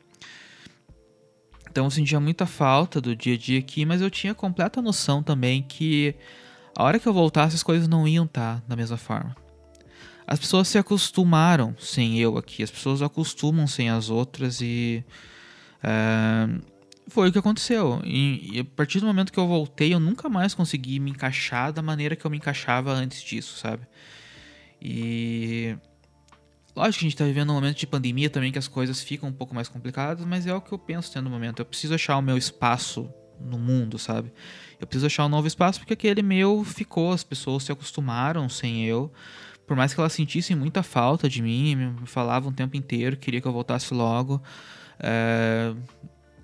Então 1.70 1.86
eu 1.86 1.92
sentia 1.92 2.20
muita 2.20 2.48
falta 2.48 3.00
do 3.00 3.16
dia 3.16 3.36
a 3.36 3.38
dia 3.38 3.60
aqui, 3.60 3.86
mas 3.86 4.02
eu 4.02 4.10
tinha 4.10 4.34
completa 4.34 4.82
noção 4.82 5.22
também 5.22 5.62
que 5.62 6.16
a 6.76 6.84
hora 6.84 6.98
que 6.98 7.08
eu 7.08 7.14
voltasse 7.14 7.56
as 7.56 7.62
coisas 7.62 7.88
não 7.88 8.08
iam 8.08 8.26
estar 8.26 8.62
tá 8.62 8.64
da 8.68 8.76
mesma 8.76 8.98
forma. 8.98 9.47
As 10.28 10.38
pessoas 10.38 10.68
se 10.68 10.78
acostumaram 10.78 11.74
sem 11.80 12.20
eu 12.20 12.38
aqui, 12.38 12.62
as 12.62 12.70
pessoas 12.70 13.02
acostumam 13.02 13.66
sem 13.66 13.90
as 13.90 14.10
outras 14.10 14.60
e. 14.60 15.02
É, 15.82 16.50
foi 17.08 17.30
o 17.30 17.32
que 17.32 17.40
aconteceu. 17.40 18.02
E, 18.04 18.58
e, 18.58 18.60
a 18.60 18.66
partir 18.66 19.00
do 19.00 19.06
momento 19.06 19.32
que 19.32 19.40
eu 19.40 19.48
voltei, 19.48 19.94
eu 19.94 20.02
nunca 20.02 20.28
mais 20.28 20.54
consegui 20.54 21.00
me 21.00 21.12
encaixar 21.12 21.72
da 21.72 21.82
maneira 21.82 22.14
que 22.14 22.26
eu 22.26 22.30
me 22.30 22.36
encaixava 22.36 22.92
antes 22.92 23.24
disso, 23.24 23.58
sabe? 23.58 23.88
E. 24.82 25.78
Lógico 26.76 27.00
que 27.00 27.06
a 27.06 27.10
gente 27.10 27.18
tá 27.18 27.24
vivendo 27.24 27.50
um 27.52 27.56
momento 27.56 27.78
de 27.78 27.88
pandemia 27.88 28.30
também 28.30 28.52
que 28.52 28.60
as 28.60 28.68
coisas 28.68 29.02
ficam 29.02 29.30
um 29.30 29.34
pouco 29.34 29.56
mais 29.56 29.70
complicadas, 29.70 30.26
mas 30.26 30.46
é 30.46 30.54
o 30.54 30.62
que 30.62 30.74
eu 30.74 30.78
penso 30.78 31.12
tendo 31.12 31.30
momento. 31.30 31.60
Eu 31.60 31.66
preciso 31.66 31.96
achar 31.96 32.18
o 32.18 32.22
meu 32.22 32.38
espaço 32.38 33.10
no 33.40 33.58
mundo, 33.58 33.98
sabe? 33.98 34.32
Eu 34.80 34.86
preciso 34.86 35.06
achar 35.08 35.26
um 35.26 35.30
novo 35.30 35.48
espaço 35.48 35.80
porque 35.80 35.94
aquele 35.94 36.22
meu 36.22 36.64
ficou, 36.66 37.14
as 37.14 37.24
pessoas 37.24 37.64
se 37.64 37.72
acostumaram 37.72 38.48
sem 38.50 38.86
eu 38.86 39.12
por 39.68 39.76
mais 39.76 39.94
que 39.94 40.00
elas 40.00 40.14
sentissem 40.14 40.56
muita 40.56 40.82
falta 40.82 41.28
de 41.28 41.42
mim, 41.42 41.76
me 41.76 42.08
falavam 42.08 42.50
o 42.50 42.54
tempo 42.54 42.78
inteiro, 42.78 43.18
queria 43.18 43.42
que 43.42 43.48
eu 43.48 43.52
voltasse 43.52 43.94
logo. 43.94 44.42
É, 44.98 45.74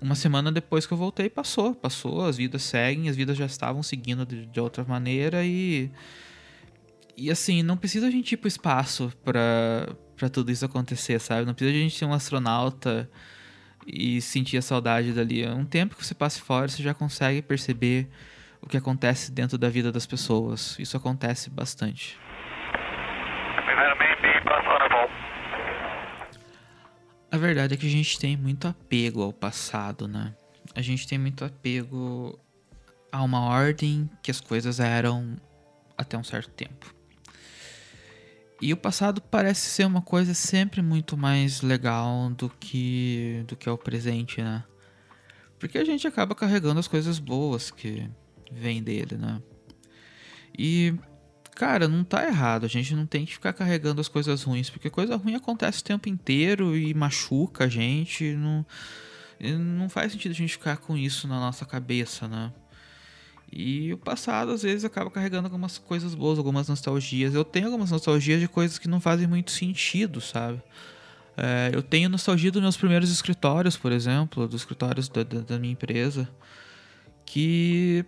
uma 0.00 0.14
semana 0.14 0.52
depois 0.52 0.86
que 0.86 0.92
eu 0.92 0.98
voltei, 0.98 1.30
passou. 1.30 1.74
Passou, 1.74 2.26
as 2.26 2.36
vidas 2.36 2.62
seguem, 2.62 3.08
as 3.08 3.16
vidas 3.16 3.38
já 3.38 3.46
estavam 3.46 3.82
seguindo 3.82 4.26
de, 4.26 4.44
de 4.44 4.60
outra 4.60 4.84
maneira 4.84 5.42
e. 5.42 5.90
E 7.16 7.30
assim, 7.30 7.62
não 7.62 7.76
precisa 7.76 8.08
a 8.08 8.10
gente 8.10 8.32
ir 8.32 8.36
pro 8.36 8.48
espaço 8.48 9.10
pra 9.24 10.28
tudo 10.30 10.50
isso 10.50 10.64
acontecer, 10.64 11.20
sabe? 11.20 11.46
Não 11.46 11.54
precisa 11.54 11.78
a 11.78 11.80
gente 11.80 11.96
ser 11.96 12.04
um 12.04 12.12
astronauta 12.12 13.08
e 13.86 14.20
sentir 14.20 14.58
a 14.58 14.62
saudade 14.62 15.12
dali. 15.12 15.42
É 15.42 15.54
um 15.54 15.64
tempo 15.64 15.94
que 15.94 16.04
você 16.04 16.14
passe 16.14 16.40
fora, 16.40 16.68
você 16.68 16.82
já 16.82 16.92
consegue 16.92 17.40
perceber 17.40 18.08
o 18.60 18.66
que 18.66 18.76
acontece 18.76 19.30
dentro 19.30 19.56
da 19.56 19.68
vida 19.68 19.92
das 19.92 20.06
pessoas. 20.06 20.76
Isso 20.78 20.96
acontece 20.96 21.48
bastante. 21.48 22.18
A 27.30 27.36
verdade 27.36 27.74
é 27.74 27.76
que 27.76 27.86
a 27.86 27.90
gente 27.90 28.18
tem 28.18 28.36
muito 28.36 28.68
apego 28.68 29.22
ao 29.22 29.32
passado, 29.32 30.06
né? 30.06 30.34
A 30.74 30.80
gente 30.80 31.06
tem 31.06 31.18
muito 31.18 31.44
apego 31.44 32.38
a 33.10 33.22
uma 33.22 33.40
ordem 33.40 34.08
que 34.22 34.30
as 34.30 34.40
coisas 34.40 34.80
eram 34.80 35.36
até 35.96 36.16
um 36.16 36.24
certo 36.24 36.50
tempo. 36.50 36.94
E 38.60 38.72
o 38.72 38.76
passado 38.76 39.20
parece 39.20 39.68
ser 39.68 39.84
uma 39.84 40.00
coisa 40.00 40.32
sempre 40.32 40.80
muito 40.80 41.16
mais 41.16 41.60
legal 41.60 42.30
do 42.30 42.48
que 42.48 43.44
do 43.46 43.56
que 43.56 43.68
é 43.68 43.72
o 43.72 43.76
presente, 43.76 44.40
né? 44.40 44.64
Porque 45.58 45.76
a 45.76 45.84
gente 45.84 46.06
acaba 46.06 46.34
carregando 46.34 46.80
as 46.80 46.88
coisas 46.88 47.18
boas 47.18 47.70
que 47.70 48.08
vêm 48.50 48.82
dele, 48.82 49.16
né? 49.16 49.42
E 50.56 50.94
cara, 51.54 51.88
não 51.88 52.04
tá 52.04 52.26
errado. 52.26 52.64
A 52.64 52.68
gente 52.68 52.94
não 52.94 53.06
tem 53.06 53.24
que 53.24 53.32
ficar 53.34 53.52
carregando 53.52 54.00
as 54.00 54.08
coisas 54.08 54.42
ruins, 54.42 54.70
porque 54.70 54.90
coisa 54.90 55.16
ruim 55.16 55.34
acontece 55.34 55.80
o 55.80 55.84
tempo 55.84 56.08
inteiro 56.08 56.76
e 56.76 56.92
machuca 56.94 57.64
a 57.64 57.68
gente. 57.68 58.34
Não, 58.34 58.66
não 59.58 59.88
faz 59.88 60.12
sentido 60.12 60.32
a 60.32 60.34
gente 60.34 60.52
ficar 60.52 60.78
com 60.78 60.96
isso 60.96 61.28
na 61.28 61.38
nossa 61.38 61.64
cabeça, 61.64 62.28
né? 62.28 62.52
E 63.52 63.92
o 63.92 63.98
passado, 63.98 64.50
às 64.50 64.62
vezes, 64.62 64.84
acaba 64.84 65.10
carregando 65.10 65.46
algumas 65.46 65.78
coisas 65.78 66.14
boas, 66.14 66.38
algumas 66.38 66.68
nostalgias. 66.68 67.34
Eu 67.34 67.44
tenho 67.44 67.66
algumas 67.66 67.90
nostalgias 67.90 68.40
de 68.40 68.48
coisas 68.48 68.78
que 68.78 68.88
não 68.88 69.00
fazem 69.00 69.28
muito 69.28 69.52
sentido, 69.52 70.20
sabe? 70.20 70.60
É, 71.36 71.70
eu 71.72 71.82
tenho 71.82 72.08
nostalgia 72.08 72.50
dos 72.50 72.62
meus 72.62 72.76
primeiros 72.76 73.10
escritórios, 73.12 73.76
por 73.76 73.92
exemplo, 73.92 74.48
dos 74.48 74.62
escritórios 74.62 75.08
da, 75.08 75.22
da, 75.22 75.40
da 75.40 75.58
minha 75.58 75.72
empresa, 75.72 76.28
que 77.24 78.04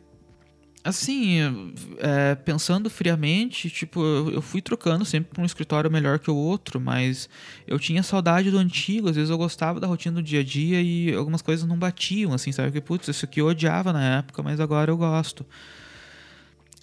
assim, 0.87 1.73
é, 1.99 2.35
pensando 2.37 2.89
friamente, 2.89 3.69
tipo, 3.69 4.01
eu, 4.01 4.41
fui 4.41 4.63
trocando 4.63 5.05
sempre 5.05 5.31
pra 5.33 5.43
um 5.43 5.47
escritório 5.47 5.91
melhor 5.91 6.19
que 6.21 6.31
o 6.31 6.37
outro, 6.37 6.81
mas 6.81 7.29
eu 7.67 7.79
tinha 7.79 8.03
saudade 8.03 8.51
do 8.51 8.59
antigo, 8.59 9.09
às 9.09 9.17
vezes 9.17 9.31
eu 9.31 9.37
gostava 9.37 9.81
da 9.81 9.87
rotina 9.87 10.15
do 10.15 10.23
dia 10.23 10.41
a 10.41 10.45
dia 10.45 10.81
e 10.81 11.13
algumas 11.13 11.43
coisas 11.43 11.67
não 11.67 11.77
batiam, 11.77 12.33
assim, 12.33 12.53
sabe? 12.53 12.71
Que, 12.71 12.81
putz, 12.81 13.09
isso 13.09 13.25
aqui 13.25 13.41
eu 13.41 13.47
odiava 13.47 13.93
na 13.93 14.19
época, 14.19 14.43
mas 14.43 14.61
agora 14.61 14.91
eu 14.91 14.97
gosto. 14.97 15.45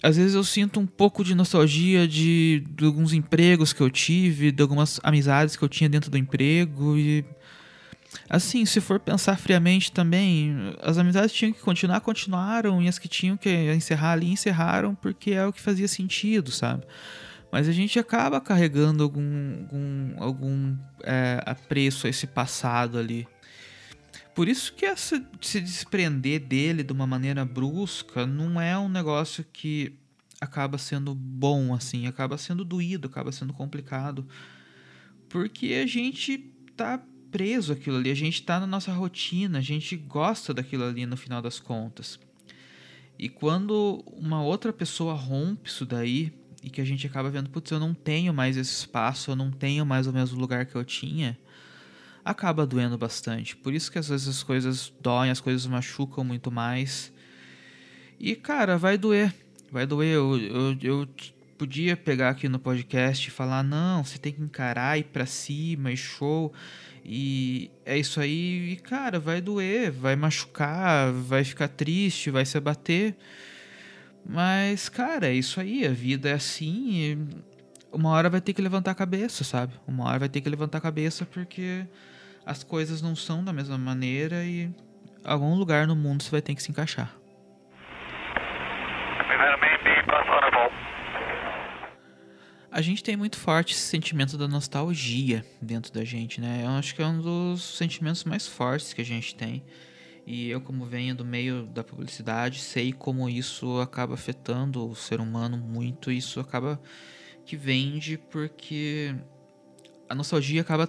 Às 0.02 0.18
vezes 0.18 0.34
eu 0.34 0.44
sinto 0.44 0.78
um 0.78 0.86
pouco 0.86 1.24
de 1.24 1.34
nostalgia 1.34 2.06
de, 2.06 2.62
de 2.76 2.84
alguns 2.84 3.14
empregos 3.14 3.72
que 3.72 3.80
eu 3.80 3.88
tive, 3.88 4.52
de 4.52 4.62
algumas 4.62 5.00
amizades 5.02 5.56
que 5.56 5.64
eu 5.64 5.68
tinha 5.68 5.88
dentro 5.88 6.10
do 6.10 6.18
emprego 6.18 6.98
e 6.98 7.24
Assim, 8.28 8.64
se 8.64 8.80
for 8.80 8.98
pensar 8.98 9.36
friamente 9.36 9.92
também, 9.92 10.54
as 10.82 10.98
amizades 10.98 11.32
tinham 11.32 11.52
que 11.52 11.60
continuar, 11.60 12.00
continuaram, 12.00 12.82
e 12.82 12.88
as 12.88 12.98
que 12.98 13.08
tinham 13.08 13.36
que 13.36 13.50
encerrar 13.72 14.12
ali, 14.12 14.30
encerraram, 14.30 14.94
porque 14.94 15.32
é 15.32 15.46
o 15.46 15.52
que 15.52 15.60
fazia 15.60 15.88
sentido, 15.88 16.50
sabe? 16.50 16.84
Mas 17.52 17.68
a 17.68 17.72
gente 17.72 17.98
acaba 17.98 18.40
carregando 18.40 19.02
algum, 19.02 19.60
algum, 19.60 20.14
algum 20.18 20.76
é, 21.02 21.40
apreço 21.46 22.06
a 22.06 22.10
esse 22.10 22.26
passado 22.26 22.98
ali. 22.98 23.28
Por 24.34 24.48
isso 24.48 24.74
que 24.74 24.84
essa, 24.84 25.24
se 25.40 25.60
desprender 25.60 26.40
dele 26.40 26.82
de 26.82 26.92
uma 26.92 27.06
maneira 27.06 27.44
brusca 27.44 28.26
não 28.26 28.60
é 28.60 28.76
um 28.76 28.88
negócio 28.88 29.44
que 29.52 29.96
acaba 30.40 30.78
sendo 30.78 31.14
bom, 31.14 31.72
assim, 31.72 32.08
acaba 32.08 32.36
sendo 32.36 32.64
doído, 32.64 33.06
acaba 33.06 33.30
sendo 33.30 33.52
complicado. 33.52 34.26
Porque 35.28 35.74
a 35.74 35.86
gente 35.86 36.38
tá 36.76 37.00
preso 37.34 37.72
aquilo 37.72 37.96
ali, 37.96 38.12
a 38.12 38.14
gente 38.14 38.34
está 38.34 38.60
na 38.60 38.66
nossa 38.66 38.92
rotina, 38.92 39.58
a 39.58 39.60
gente 39.60 39.96
gosta 39.96 40.54
daquilo 40.54 40.84
ali 40.84 41.04
no 41.04 41.16
final 41.16 41.42
das 41.42 41.58
contas. 41.58 42.16
E 43.18 43.28
quando 43.28 44.04
uma 44.06 44.40
outra 44.40 44.72
pessoa 44.72 45.14
rompe 45.14 45.68
isso 45.68 45.84
daí 45.84 46.32
e 46.62 46.70
que 46.70 46.80
a 46.80 46.84
gente 46.84 47.08
acaba 47.08 47.28
vendo, 47.30 47.50
putz, 47.50 47.72
eu 47.72 47.80
não 47.80 47.92
tenho 47.92 48.32
mais 48.32 48.56
esse 48.56 48.72
espaço, 48.72 49.32
eu 49.32 49.36
não 49.36 49.50
tenho 49.50 49.84
mais 49.84 50.06
o 50.06 50.12
mesmo 50.12 50.38
lugar 50.38 50.64
que 50.64 50.76
eu 50.76 50.84
tinha, 50.84 51.36
acaba 52.24 52.64
doendo 52.64 52.96
bastante. 52.96 53.56
Por 53.56 53.74
isso 53.74 53.90
que 53.90 53.98
às 53.98 54.08
vezes 54.08 54.28
as 54.28 54.44
coisas 54.44 54.92
doem, 55.00 55.32
as 55.32 55.40
coisas 55.40 55.66
machucam 55.66 56.22
muito 56.22 56.52
mais. 56.52 57.12
E 58.20 58.36
cara, 58.36 58.78
vai 58.78 58.96
doer. 58.96 59.34
Vai 59.72 59.84
doer. 59.88 60.14
Eu, 60.14 60.38
eu, 60.38 60.78
eu 60.80 61.08
podia 61.58 61.96
pegar 61.96 62.28
aqui 62.28 62.48
no 62.48 62.60
podcast 62.60 63.26
e 63.26 63.30
falar: 63.32 63.64
não, 63.64 64.04
você 64.04 64.18
tem 64.18 64.32
que 64.32 64.40
encarar, 64.40 64.96
ir 64.98 65.04
pra 65.04 65.26
cima 65.26 65.90
e 65.90 65.96
show. 65.96 66.52
E 67.04 67.70
é 67.84 67.98
isso 67.98 68.18
aí, 68.18 68.72
e 68.72 68.76
cara, 68.76 69.20
vai 69.20 69.40
doer, 69.40 69.92
vai 69.92 70.16
machucar, 70.16 71.12
vai 71.12 71.44
ficar 71.44 71.68
triste, 71.68 72.30
vai 72.30 72.46
se 72.46 72.56
abater. 72.56 73.14
Mas, 74.26 74.88
cara, 74.88 75.26
é 75.26 75.34
isso 75.34 75.60
aí, 75.60 75.86
a 75.86 75.90
vida 75.90 76.30
é 76.30 76.32
assim. 76.32 77.28
uma 77.92 78.10
hora 78.10 78.30
vai 78.30 78.40
ter 78.40 78.54
que 78.54 78.62
levantar 78.62 78.92
a 78.92 78.94
cabeça, 78.94 79.44
sabe? 79.44 79.74
Uma 79.86 80.04
hora 80.08 80.20
vai 80.20 80.28
ter 80.30 80.40
que 80.40 80.48
levantar 80.48 80.78
a 80.78 80.80
cabeça 80.80 81.26
porque 81.26 81.86
as 82.46 82.64
coisas 82.64 83.02
não 83.02 83.14
são 83.14 83.44
da 83.44 83.52
mesma 83.52 83.76
maneira 83.76 84.42
e 84.44 84.70
algum 85.22 85.54
lugar 85.54 85.86
no 85.86 85.94
mundo 85.94 86.22
você 86.22 86.30
vai 86.30 86.42
ter 86.42 86.54
que 86.54 86.62
se 86.62 86.70
encaixar. 86.70 87.14
A 89.18 90.53
gente 92.82 93.04
tem 93.04 93.16
muito 93.16 93.36
forte 93.36 93.72
esse 93.72 93.82
sentimento 93.82 94.36
da 94.36 94.48
nostalgia 94.48 95.46
dentro 95.62 95.92
da 95.92 96.04
gente, 96.04 96.40
né? 96.40 96.62
Eu 96.64 96.70
acho 96.70 96.94
que 96.94 97.02
é 97.02 97.06
um 97.06 97.20
dos 97.20 97.62
sentimentos 97.62 98.24
mais 98.24 98.48
fortes 98.48 98.92
que 98.92 99.00
a 99.00 99.04
gente 99.04 99.36
tem. 99.36 99.62
E 100.26 100.48
eu, 100.48 100.60
como 100.60 100.84
venho 100.84 101.14
do 101.14 101.24
meio 101.24 101.66
da 101.66 101.84
publicidade, 101.84 102.58
sei 102.58 102.92
como 102.92 103.28
isso 103.28 103.78
acaba 103.80 104.14
afetando 104.14 104.88
o 104.88 104.94
ser 104.94 105.20
humano 105.20 105.56
muito. 105.56 106.10
Isso 106.10 106.40
acaba 106.40 106.80
que 107.44 107.56
vende 107.56 108.18
porque 108.18 109.14
a 110.08 110.14
nostalgia 110.14 110.62
acaba 110.62 110.88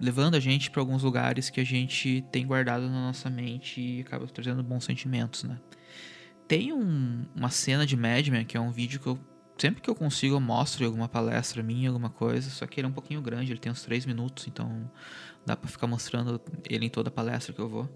levando 0.00 0.36
a 0.36 0.40
gente 0.40 0.70
para 0.70 0.80
alguns 0.80 1.02
lugares 1.02 1.50
que 1.50 1.60
a 1.60 1.64
gente 1.64 2.24
tem 2.30 2.46
guardado 2.46 2.88
na 2.88 3.06
nossa 3.06 3.28
mente 3.28 3.80
e 3.80 4.00
acaba 4.00 4.26
trazendo 4.26 4.62
bons 4.62 4.84
sentimentos, 4.84 5.44
né? 5.44 5.60
Tem 6.48 6.72
um, 6.72 7.26
uma 7.34 7.50
cena 7.50 7.84
de 7.84 7.96
Mad 7.96 8.26
Men, 8.28 8.44
que 8.44 8.56
é 8.56 8.60
um 8.60 8.70
vídeo 8.70 9.00
que 9.00 9.06
eu 9.06 9.18
sempre 9.56 9.80
que 9.80 9.88
eu 9.88 9.94
consigo 9.94 10.34
eu 10.34 10.40
mostro 10.40 10.82
em 10.82 10.86
alguma 10.86 11.08
palestra 11.08 11.62
minha, 11.62 11.88
alguma 11.88 12.10
coisa, 12.10 12.50
só 12.50 12.66
que 12.66 12.80
ele 12.80 12.86
é 12.86 12.88
um 12.88 12.92
pouquinho 12.92 13.20
grande, 13.20 13.52
ele 13.52 13.60
tem 13.60 13.70
uns 13.70 13.82
3 13.82 14.06
minutos, 14.06 14.46
então 14.46 14.90
dá 15.46 15.56
para 15.56 15.68
ficar 15.68 15.86
mostrando 15.86 16.40
ele 16.68 16.86
em 16.86 16.90
toda 16.90 17.08
a 17.08 17.12
palestra 17.12 17.52
que 17.52 17.60
eu 17.60 17.68
vou. 17.68 17.88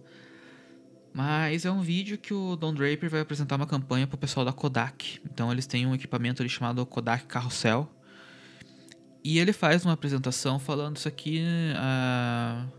Mas 1.16 1.64
é 1.64 1.70
um 1.70 1.80
vídeo 1.80 2.18
que 2.18 2.34
o 2.34 2.56
Don 2.56 2.74
Draper 2.74 3.08
vai 3.08 3.20
apresentar 3.20 3.56
uma 3.56 3.66
campanha 3.66 4.06
pro 4.06 4.18
pessoal 4.18 4.44
da 4.44 4.52
Kodak. 4.52 5.18
Então 5.24 5.50
eles 5.50 5.66
têm 5.66 5.86
um 5.86 5.94
equipamento 5.94 6.42
ali 6.42 6.48
chamado 6.50 6.84
Kodak 6.84 7.24
Carrossel. 7.24 7.90
E 9.24 9.38
ele 9.38 9.54
faz 9.54 9.82
uma 9.82 9.94
apresentação 9.94 10.58
falando 10.58 10.98
isso 10.98 11.08
aqui. 11.08 11.42
Uh, 11.72 12.70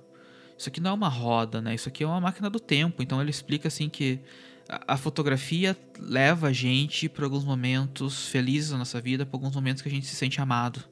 isso 0.56 0.70
aqui 0.70 0.80
não 0.80 0.92
é 0.92 0.94
uma 0.94 1.10
roda, 1.10 1.63
né? 1.63 1.74
Isso 1.74 1.90
aqui 1.90 2.04
é 2.04 2.08
uma 2.08 2.22
máquina 2.22 2.48
do 2.48 2.60
tempo. 2.60 3.02
Então 3.02 3.20
ele 3.20 3.32
explica 3.32 3.70
assim 3.70 3.90
que 3.90 4.20
a 4.69 4.97
fotografia 4.97 5.77
leva 5.99 6.47
a 6.47 6.53
gente 6.53 7.08
para 7.08 7.25
alguns 7.25 7.45
momentos 7.45 8.27
felizes 8.27 8.71
da 8.71 8.77
nossa 8.77 8.99
vida, 8.99 9.25
para 9.25 9.36
alguns 9.36 9.56
momentos 9.56 9.82
que 9.82 9.88
a 9.88 9.91
gente 9.91 10.06
se 10.06 10.15
sente 10.15 10.41
amado. 10.41 10.84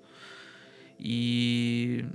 E 0.98 2.06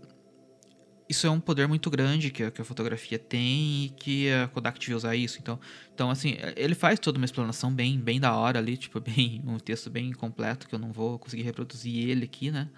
isso 1.09 1.27
é 1.27 1.31
um 1.31 1.39
poder 1.39 1.69
muito 1.69 1.91
grande 1.91 2.31
que 2.31 2.45
a, 2.45 2.51
que 2.51 2.63
a 2.63 2.65
fotografia 2.65 3.19
tem 3.19 3.85
e 3.85 3.89
que 3.91 4.31
a 4.33 4.49
Kodak 4.49 4.79
devia 4.79 4.97
usar 4.97 5.15
isso. 5.15 5.39
Então, 5.39 5.61
então, 5.95 6.11
assim, 6.11 6.37
ele 6.57 6.75
faz 6.75 6.99
toda 6.99 7.19
uma 7.19 7.25
explanação 7.27 7.73
bem, 7.73 7.99
bem 7.99 8.19
da 8.19 8.35
hora 8.35 8.59
ali, 8.59 8.77
tipo, 8.77 8.99
bem, 9.01 9.43
um 9.47 9.59
texto 9.59 9.91
bem 9.91 10.13
completo 10.13 10.67
que 10.67 10.75
eu 10.75 10.79
não 10.79 10.93
vou 10.93 11.19
conseguir 11.19 11.43
reproduzir 11.43 12.09
ele 12.09 12.25
aqui, 12.25 12.51
né? 12.51 12.71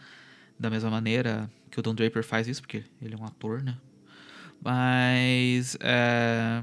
Da 0.59 0.68
mesma 0.68 0.90
maneira 0.90 1.51
que 1.71 1.79
o 1.79 1.83
Don 1.83 1.95
Draper 1.95 2.25
faz 2.25 2.49
isso, 2.49 2.61
porque 2.61 2.85
ele 3.01 3.14
é 3.14 3.16
um 3.16 3.25
ator, 3.25 3.62
né? 3.62 3.77
Mas. 4.61 5.77
É 5.81 6.62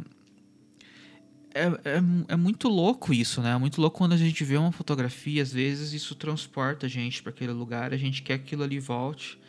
é, 1.53 1.65
é, 1.65 2.01
é, 2.27 2.35
muito 2.35 2.67
louco 2.67 3.13
isso, 3.13 3.41
né? 3.41 3.51
É 3.51 3.57
muito 3.57 3.81
louco 3.81 3.97
quando 3.97 4.13
a 4.13 4.17
gente 4.17 4.43
vê 4.43 4.57
uma 4.57 4.71
fotografia, 4.71 5.41
às 5.41 5.51
vezes 5.51 5.93
isso 5.93 6.15
transporta 6.15 6.85
a 6.85 6.89
gente 6.89 7.23
para 7.23 7.31
aquele 7.31 7.51
lugar, 7.51 7.93
a 7.93 7.97
gente 7.97 8.21
quer 8.21 8.37
que 8.37 8.45
aquilo 8.45 8.63
ali 8.63 8.79
volte. 8.79 9.39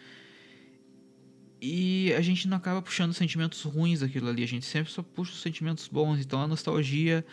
E 1.61 2.13
a 2.15 2.23
gente 2.23 2.49
não 2.49 2.57
acaba 2.57 2.81
puxando 2.81 3.13
sentimentos 3.13 3.63
ruins 3.63 4.01
daquilo 4.01 4.31
ali, 4.31 4.43
a 4.43 4.49
gente 4.49 4.65
sempre 4.65 4.91
só 4.91 5.03
puxa 5.03 5.33
os 5.33 5.43
sentimentos 5.43 5.89
bons. 5.89 6.19
Então 6.19 6.41
a 6.41 6.49
nostalgia, 6.49 7.25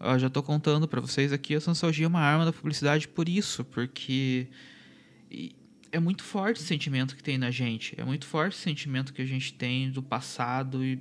eu 0.00 0.18
já 0.18 0.28
tô 0.28 0.42
contando 0.42 0.88
para 0.88 1.00
vocês 1.00 1.32
aqui, 1.32 1.54
a 1.54 1.60
nostalgia 1.64 2.06
é 2.06 2.08
uma 2.08 2.20
arma 2.20 2.44
da 2.44 2.52
publicidade 2.52 3.06
por 3.06 3.28
isso, 3.28 3.64
porque 3.64 4.48
é 5.92 6.00
muito 6.00 6.24
forte 6.24 6.60
o 6.60 6.64
sentimento 6.64 7.14
que 7.14 7.22
tem 7.22 7.38
na 7.38 7.52
gente, 7.52 7.94
é 7.96 8.04
muito 8.04 8.26
forte 8.26 8.54
o 8.54 8.58
sentimento 8.58 9.12
que 9.12 9.22
a 9.22 9.26
gente 9.26 9.54
tem 9.54 9.88
do 9.88 10.02
passado 10.02 10.84
e 10.84 11.00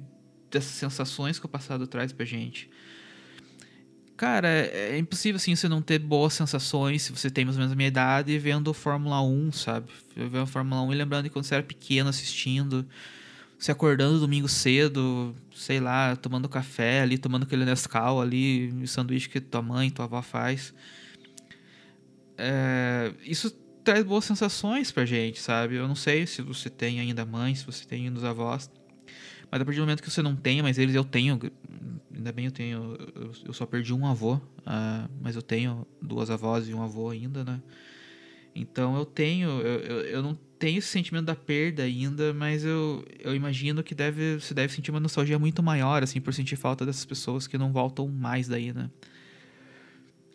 dessas 0.51 0.71
sensações 0.71 1.39
que 1.39 1.45
o 1.45 1.49
passado 1.49 1.87
traz 1.87 2.13
pra 2.13 2.23
gente. 2.23 2.69
Cara, 4.17 4.47
é, 4.47 4.91
é 4.93 4.97
impossível 4.97 5.35
assim 5.35 5.55
você 5.55 5.67
não 5.67 5.81
ter 5.81 5.99
boas 5.99 6.33
sensações 6.33 7.01
se 7.01 7.11
você 7.11 7.29
tem 7.29 7.43
mais 7.43 7.57
ou 7.57 7.59
menos 7.59 7.73
a 7.73 7.75
minha 7.75 7.87
idade 7.87 8.37
vendo 8.39 8.73
Fórmula 8.73 9.21
1, 9.21 9.51
sabe? 9.51 9.91
Vendo 10.15 10.39
a 10.39 10.45
Fórmula 10.47 10.81
1 10.83 10.93
e 10.93 10.95
lembrando 10.95 11.23
de 11.25 11.29
quando 11.29 11.43
você 11.43 11.55
era 11.55 11.63
pequeno 11.63 12.09
assistindo, 12.09 12.85
se 13.59 13.71
acordando 13.71 14.19
domingo 14.19 14.47
cedo, 14.47 15.35
sei 15.53 15.81
lá, 15.81 16.15
tomando 16.15 16.47
café 16.47 17.01
ali, 17.01 17.17
tomando 17.17 17.43
aquele 17.43 17.65
Nescau 17.65 18.21
ali, 18.21 18.69
o 18.81 18.87
sanduíche 18.87 19.27
que 19.27 19.41
tua 19.41 19.61
mãe, 19.61 19.89
tua 19.89 20.05
avó 20.05 20.21
faz. 20.21 20.73
É, 22.37 23.13
isso 23.23 23.51
traz 23.83 24.03
boas 24.03 24.23
sensações 24.23 24.91
pra 24.91 25.05
gente, 25.05 25.41
sabe? 25.41 25.75
Eu 25.75 25.87
não 25.87 25.95
sei 25.95 26.25
se 26.25 26.41
você 26.41 26.69
tem 26.69 27.01
ainda 27.01 27.25
mãe, 27.25 27.53
se 27.53 27.65
você 27.65 27.85
tem 27.85 28.05
ainda 28.05 28.17
os 28.17 28.23
avós. 28.23 28.69
Mas 29.51 29.61
a 29.61 29.65
partir 29.65 29.79
do 29.79 29.83
momento 29.83 30.01
que 30.01 30.09
você 30.09 30.21
não 30.21 30.35
tem, 30.35 30.61
mas 30.61 30.77
eles 30.77 30.95
eu 30.95 31.03
tenho, 31.03 31.39
ainda 32.13 32.31
bem 32.31 32.45
eu 32.45 32.51
tenho, 32.51 32.97
eu, 33.45 33.53
só 33.53 33.65
perdi 33.65 33.93
um 33.93 34.05
avô, 34.05 34.35
uh, 34.35 35.09
mas 35.21 35.35
eu 35.35 35.41
tenho 35.41 35.85
duas 36.01 36.29
avós 36.29 36.67
e 36.67 36.73
um 36.73 36.81
avô 36.81 37.09
ainda, 37.09 37.43
né? 37.43 37.61
Então 38.55 38.95
eu 38.95 39.05
tenho, 39.05 39.49
eu, 39.49 39.79
eu, 39.79 40.01
eu, 40.01 40.23
não 40.23 40.37
tenho 40.57 40.79
esse 40.79 40.87
sentimento 40.87 41.25
da 41.25 41.35
perda 41.35 41.83
ainda, 41.83 42.33
mas 42.33 42.63
eu, 42.63 43.05
eu 43.19 43.35
imagino 43.35 43.83
que 43.83 43.93
deve, 43.93 44.39
você 44.39 44.53
deve 44.53 44.73
sentir 44.73 44.91
uma 44.91 44.99
nostalgia 44.99 45.37
muito 45.37 45.61
maior, 45.61 46.03
assim, 46.03 46.21
por 46.21 46.33
sentir 46.33 46.55
falta 46.55 46.85
dessas 46.85 47.05
pessoas 47.05 47.47
que 47.47 47.57
não 47.57 47.73
voltam 47.73 48.07
mais 48.07 48.47
daí, 48.47 48.73
né? 48.73 48.89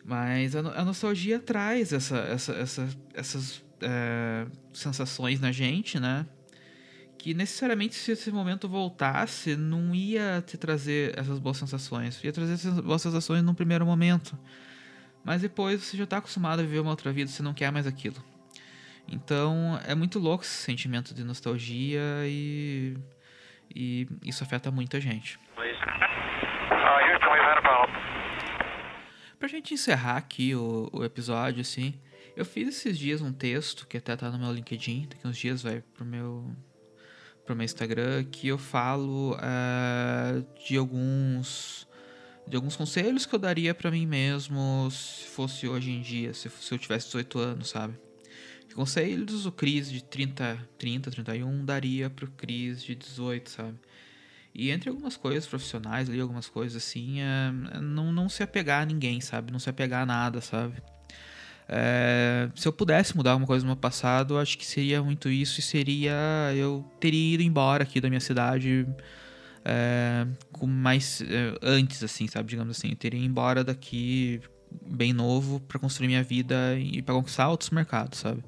Mas 0.04 0.54
a, 0.54 0.60
a 0.60 0.84
nostalgia 0.84 1.38
traz 1.38 1.92
essa, 1.92 2.18
essa, 2.18 2.52
essa 2.52 2.88
essas 3.14 3.62
é, 3.80 4.46
sensações 4.72 5.40
na 5.40 5.52
gente, 5.52 5.98
né? 5.98 6.26
Que 7.20 7.34
necessariamente 7.34 7.94
se 7.94 8.12
esse 8.12 8.32
momento 8.32 8.66
voltasse, 8.66 9.54
não 9.54 9.94
ia 9.94 10.42
te 10.46 10.56
trazer 10.56 11.18
essas 11.18 11.38
boas 11.38 11.58
sensações. 11.58 12.18
Ia 12.24 12.32
trazer 12.32 12.54
essas 12.54 12.80
boas 12.80 13.02
sensações 13.02 13.42
num 13.42 13.52
primeiro 13.52 13.84
momento. 13.84 14.38
Mas 15.22 15.42
depois 15.42 15.82
você 15.82 15.98
já 15.98 16.04
está 16.04 16.16
acostumado 16.16 16.60
a 16.60 16.62
viver 16.62 16.78
uma 16.78 16.90
outra 16.90 17.12
vida, 17.12 17.30
você 17.30 17.42
não 17.42 17.52
quer 17.52 17.70
mais 17.70 17.86
aquilo. 17.86 18.16
Então 19.06 19.78
é 19.86 19.94
muito 19.94 20.18
louco 20.18 20.44
esse 20.44 20.62
sentimento 20.62 21.12
de 21.12 21.22
nostalgia 21.22 22.00
e, 22.24 22.96
e 23.74 24.08
isso 24.24 24.42
afeta 24.42 24.70
muita 24.70 24.98
gente. 24.98 25.38
Pra 29.38 29.46
gente 29.46 29.74
encerrar 29.74 30.16
aqui 30.16 30.54
o, 30.54 30.88
o 30.90 31.04
episódio, 31.04 31.60
assim, 31.60 32.00
eu 32.34 32.46
fiz 32.46 32.68
esses 32.68 32.98
dias 32.98 33.20
um 33.20 33.32
texto 33.32 33.86
que 33.86 33.98
até 33.98 34.16
tá 34.16 34.30
no 34.30 34.38
meu 34.38 34.50
LinkedIn, 34.50 35.06
daqui 35.10 35.28
uns 35.28 35.36
dias 35.36 35.62
vai 35.62 35.82
pro 35.82 36.06
meu 36.06 36.50
pro 37.50 37.56
meu 37.56 37.64
Instagram 37.64 38.22
que 38.30 38.46
eu 38.46 38.56
falo 38.56 39.34
uh, 39.34 40.46
de 40.64 40.76
alguns 40.76 41.84
de 42.46 42.54
alguns 42.54 42.76
conselhos 42.76 43.26
que 43.26 43.34
eu 43.34 43.40
daria 43.40 43.74
para 43.74 43.90
mim 43.90 44.06
mesmo 44.06 44.88
se 44.90 45.24
fosse 45.24 45.66
hoje 45.66 45.90
em 45.90 46.00
dia, 46.00 46.32
se, 46.32 46.48
se 46.48 46.72
eu 46.72 46.78
tivesse 46.78 47.06
18 47.06 47.38
anos, 47.40 47.70
sabe? 47.70 47.94
Que 48.68 48.74
conselhos 48.74 49.46
o 49.46 49.52
Cris 49.52 49.90
de 49.90 50.02
30, 50.02 50.68
30, 50.78 51.10
31 51.10 51.64
daria 51.64 52.08
pro 52.08 52.30
Cris 52.30 52.82
de 52.84 52.94
18, 52.94 53.50
sabe? 53.50 53.78
E 54.54 54.70
entre 54.70 54.88
algumas 54.88 55.16
coisas 55.16 55.46
profissionais 55.46 56.08
ali, 56.08 56.20
algumas 56.20 56.48
coisas 56.48 56.80
assim, 56.80 57.20
é, 57.20 57.80
não, 57.80 58.12
não 58.12 58.28
se 58.28 58.44
apegar 58.44 58.82
a 58.82 58.86
ninguém, 58.86 59.20
sabe? 59.20 59.52
Não 59.52 59.58
se 59.58 59.68
apegar 59.68 60.02
a 60.02 60.06
nada, 60.06 60.40
sabe? 60.40 60.80
É, 61.72 62.48
se 62.56 62.66
eu 62.66 62.72
pudesse 62.72 63.16
mudar 63.16 63.30
alguma 63.30 63.46
coisa 63.46 63.64
no 63.64 63.68
meu 63.68 63.76
passado, 63.76 64.36
acho 64.36 64.58
que 64.58 64.66
seria 64.66 65.00
muito 65.00 65.28
isso 65.28 65.60
e 65.60 65.62
seria 65.62 66.12
eu 66.56 66.84
teria 66.98 67.34
ido 67.34 67.44
embora 67.44 67.84
aqui 67.84 68.00
da 68.00 68.08
minha 68.08 68.18
cidade 68.18 68.84
é, 69.64 70.26
com 70.50 70.66
mais 70.66 71.22
é, 71.22 71.56
antes 71.62 72.02
assim, 72.02 72.26
sabe, 72.26 72.48
digamos 72.48 72.76
assim, 72.76 72.90
eu 72.90 72.96
teria 72.96 73.20
ido 73.20 73.28
embora 73.28 73.62
daqui 73.62 74.40
bem 74.84 75.12
novo 75.12 75.60
para 75.60 75.78
construir 75.78 76.08
minha 76.08 76.24
vida 76.24 76.76
e 76.76 77.00
para 77.02 77.14
conquistar 77.14 77.48
outros 77.48 77.70
mercados, 77.70 78.18
sabe? 78.18 78.42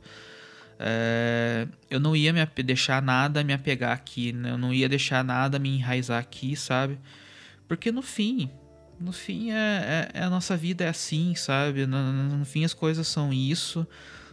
É, 0.80 1.68
eu 1.88 2.00
não 2.00 2.16
ia 2.16 2.32
me 2.32 2.44
deixar 2.64 3.00
nada 3.00 3.44
me 3.44 3.52
apegar 3.52 3.92
aqui, 3.92 4.32
né? 4.32 4.50
eu 4.50 4.58
não 4.58 4.74
ia 4.74 4.88
deixar 4.88 5.22
nada 5.22 5.60
me 5.60 5.76
enraizar 5.76 6.18
aqui, 6.18 6.56
sabe? 6.56 6.98
Porque 7.68 7.92
no 7.92 8.02
fim, 8.02 8.50
no 9.02 9.12
fim 9.12 9.50
é, 9.50 10.10
é, 10.14 10.20
é, 10.20 10.22
a 10.22 10.30
nossa 10.30 10.56
vida 10.56 10.84
é 10.84 10.88
assim, 10.88 11.34
sabe? 11.34 11.86
No, 11.86 12.12
no, 12.12 12.44
fim 12.44 12.64
as 12.64 12.72
coisas 12.72 13.06
são 13.08 13.32
isso. 13.32 13.86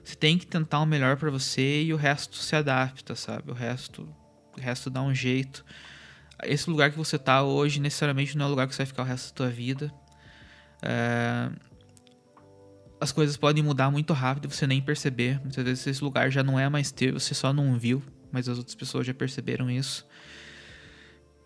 Você 0.03 0.15
tem 0.15 0.37
que 0.37 0.45
tentar 0.45 0.79
o 0.79 0.85
melhor 0.85 1.17
para 1.17 1.29
você 1.29 1.83
e 1.83 1.93
o 1.93 1.97
resto 1.97 2.37
se 2.37 2.55
adapta, 2.55 3.15
sabe? 3.15 3.51
O 3.51 3.53
resto, 3.53 4.07
o 4.55 4.61
resto 4.61 4.89
dá 4.89 5.01
um 5.01 5.13
jeito. 5.13 5.65
Esse 6.43 6.69
lugar 6.69 6.91
que 6.91 6.97
você 6.97 7.17
tá 7.17 7.43
hoje 7.43 7.79
necessariamente 7.79 8.37
não 8.37 8.45
é 8.45 8.47
o 8.47 8.51
lugar 8.51 8.67
que 8.67 8.73
você 8.73 8.83
vai 8.83 8.85
ficar 8.85 9.03
o 9.03 9.05
resto 9.05 9.29
da 9.29 9.35
tua 9.35 9.49
vida. 9.49 9.93
É... 10.81 11.49
As 13.01 13.11
coisas 13.11 13.37
podem 13.37 13.63
mudar 13.63 13.89
muito 13.89 14.13
rápido 14.13 14.45
e 14.45 14.53
você 14.53 14.67
nem 14.67 14.81
perceber. 14.81 15.39
Muitas 15.41 15.63
vezes 15.63 15.87
esse 15.87 16.03
lugar 16.03 16.29
já 16.29 16.43
não 16.43 16.59
é 16.59 16.69
mais 16.69 16.91
teu, 16.91 17.19
você 17.19 17.33
só 17.33 17.51
não 17.51 17.77
viu, 17.77 18.03
mas 18.31 18.47
as 18.47 18.57
outras 18.57 18.75
pessoas 18.75 19.07
já 19.07 19.13
perceberam 19.13 19.69
isso. 19.69 20.05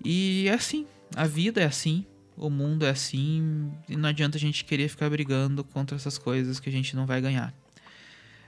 E 0.03 0.47
é 0.47 0.53
assim, 0.53 0.85
a 1.15 1.25
vida 1.25 1.61
é 1.61 1.65
assim 1.65 2.05
o 2.37 2.49
mundo 2.49 2.85
é 2.85 2.89
assim 2.89 3.71
e 3.87 3.95
não 3.95 4.09
adianta 4.09 4.37
a 4.37 4.39
gente 4.39 4.65
querer 4.65 4.87
ficar 4.87 5.09
brigando 5.09 5.63
contra 5.63 5.95
essas 5.95 6.17
coisas 6.17 6.59
que 6.59 6.69
a 6.69 6.71
gente 6.71 6.95
não 6.95 7.05
vai 7.05 7.21
ganhar. 7.21 7.53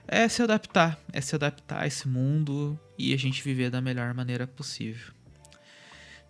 É 0.08 0.28
se 0.28 0.42
adaptar, 0.42 0.98
é 1.12 1.20
se 1.20 1.34
adaptar 1.34 1.82
a 1.82 1.86
esse 1.86 2.06
mundo 2.06 2.78
e 2.96 3.12
a 3.12 3.16
gente 3.16 3.42
viver 3.42 3.70
da 3.70 3.80
melhor 3.80 4.14
maneira 4.14 4.46
possível. 4.46 5.12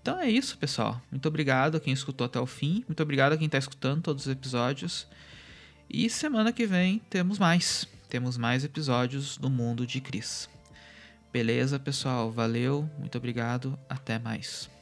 Então 0.00 0.20
é 0.20 0.30
isso, 0.30 0.56
pessoal. 0.56 1.02
Muito 1.10 1.26
obrigado 1.26 1.76
a 1.76 1.80
quem 1.80 1.92
escutou 1.92 2.24
até 2.24 2.38
o 2.38 2.46
fim. 2.46 2.84
Muito 2.86 3.02
obrigado 3.02 3.32
a 3.32 3.36
quem 3.36 3.46
está 3.46 3.58
escutando 3.58 4.02
todos 4.02 4.26
os 4.26 4.32
episódios. 4.32 5.06
E 5.90 6.08
semana 6.08 6.52
que 6.52 6.66
vem 6.66 7.00
temos 7.10 7.38
mais. 7.38 7.86
Temos 8.08 8.36
mais 8.36 8.64
episódios 8.64 9.36
do 9.36 9.50
Mundo 9.50 9.86
de 9.86 10.00
Cris. 10.00 10.48
Beleza, 11.32 11.78
pessoal? 11.78 12.30
Valeu, 12.30 12.88
muito 12.98 13.18
obrigado. 13.18 13.78
Até 13.88 14.18
mais. 14.18 14.75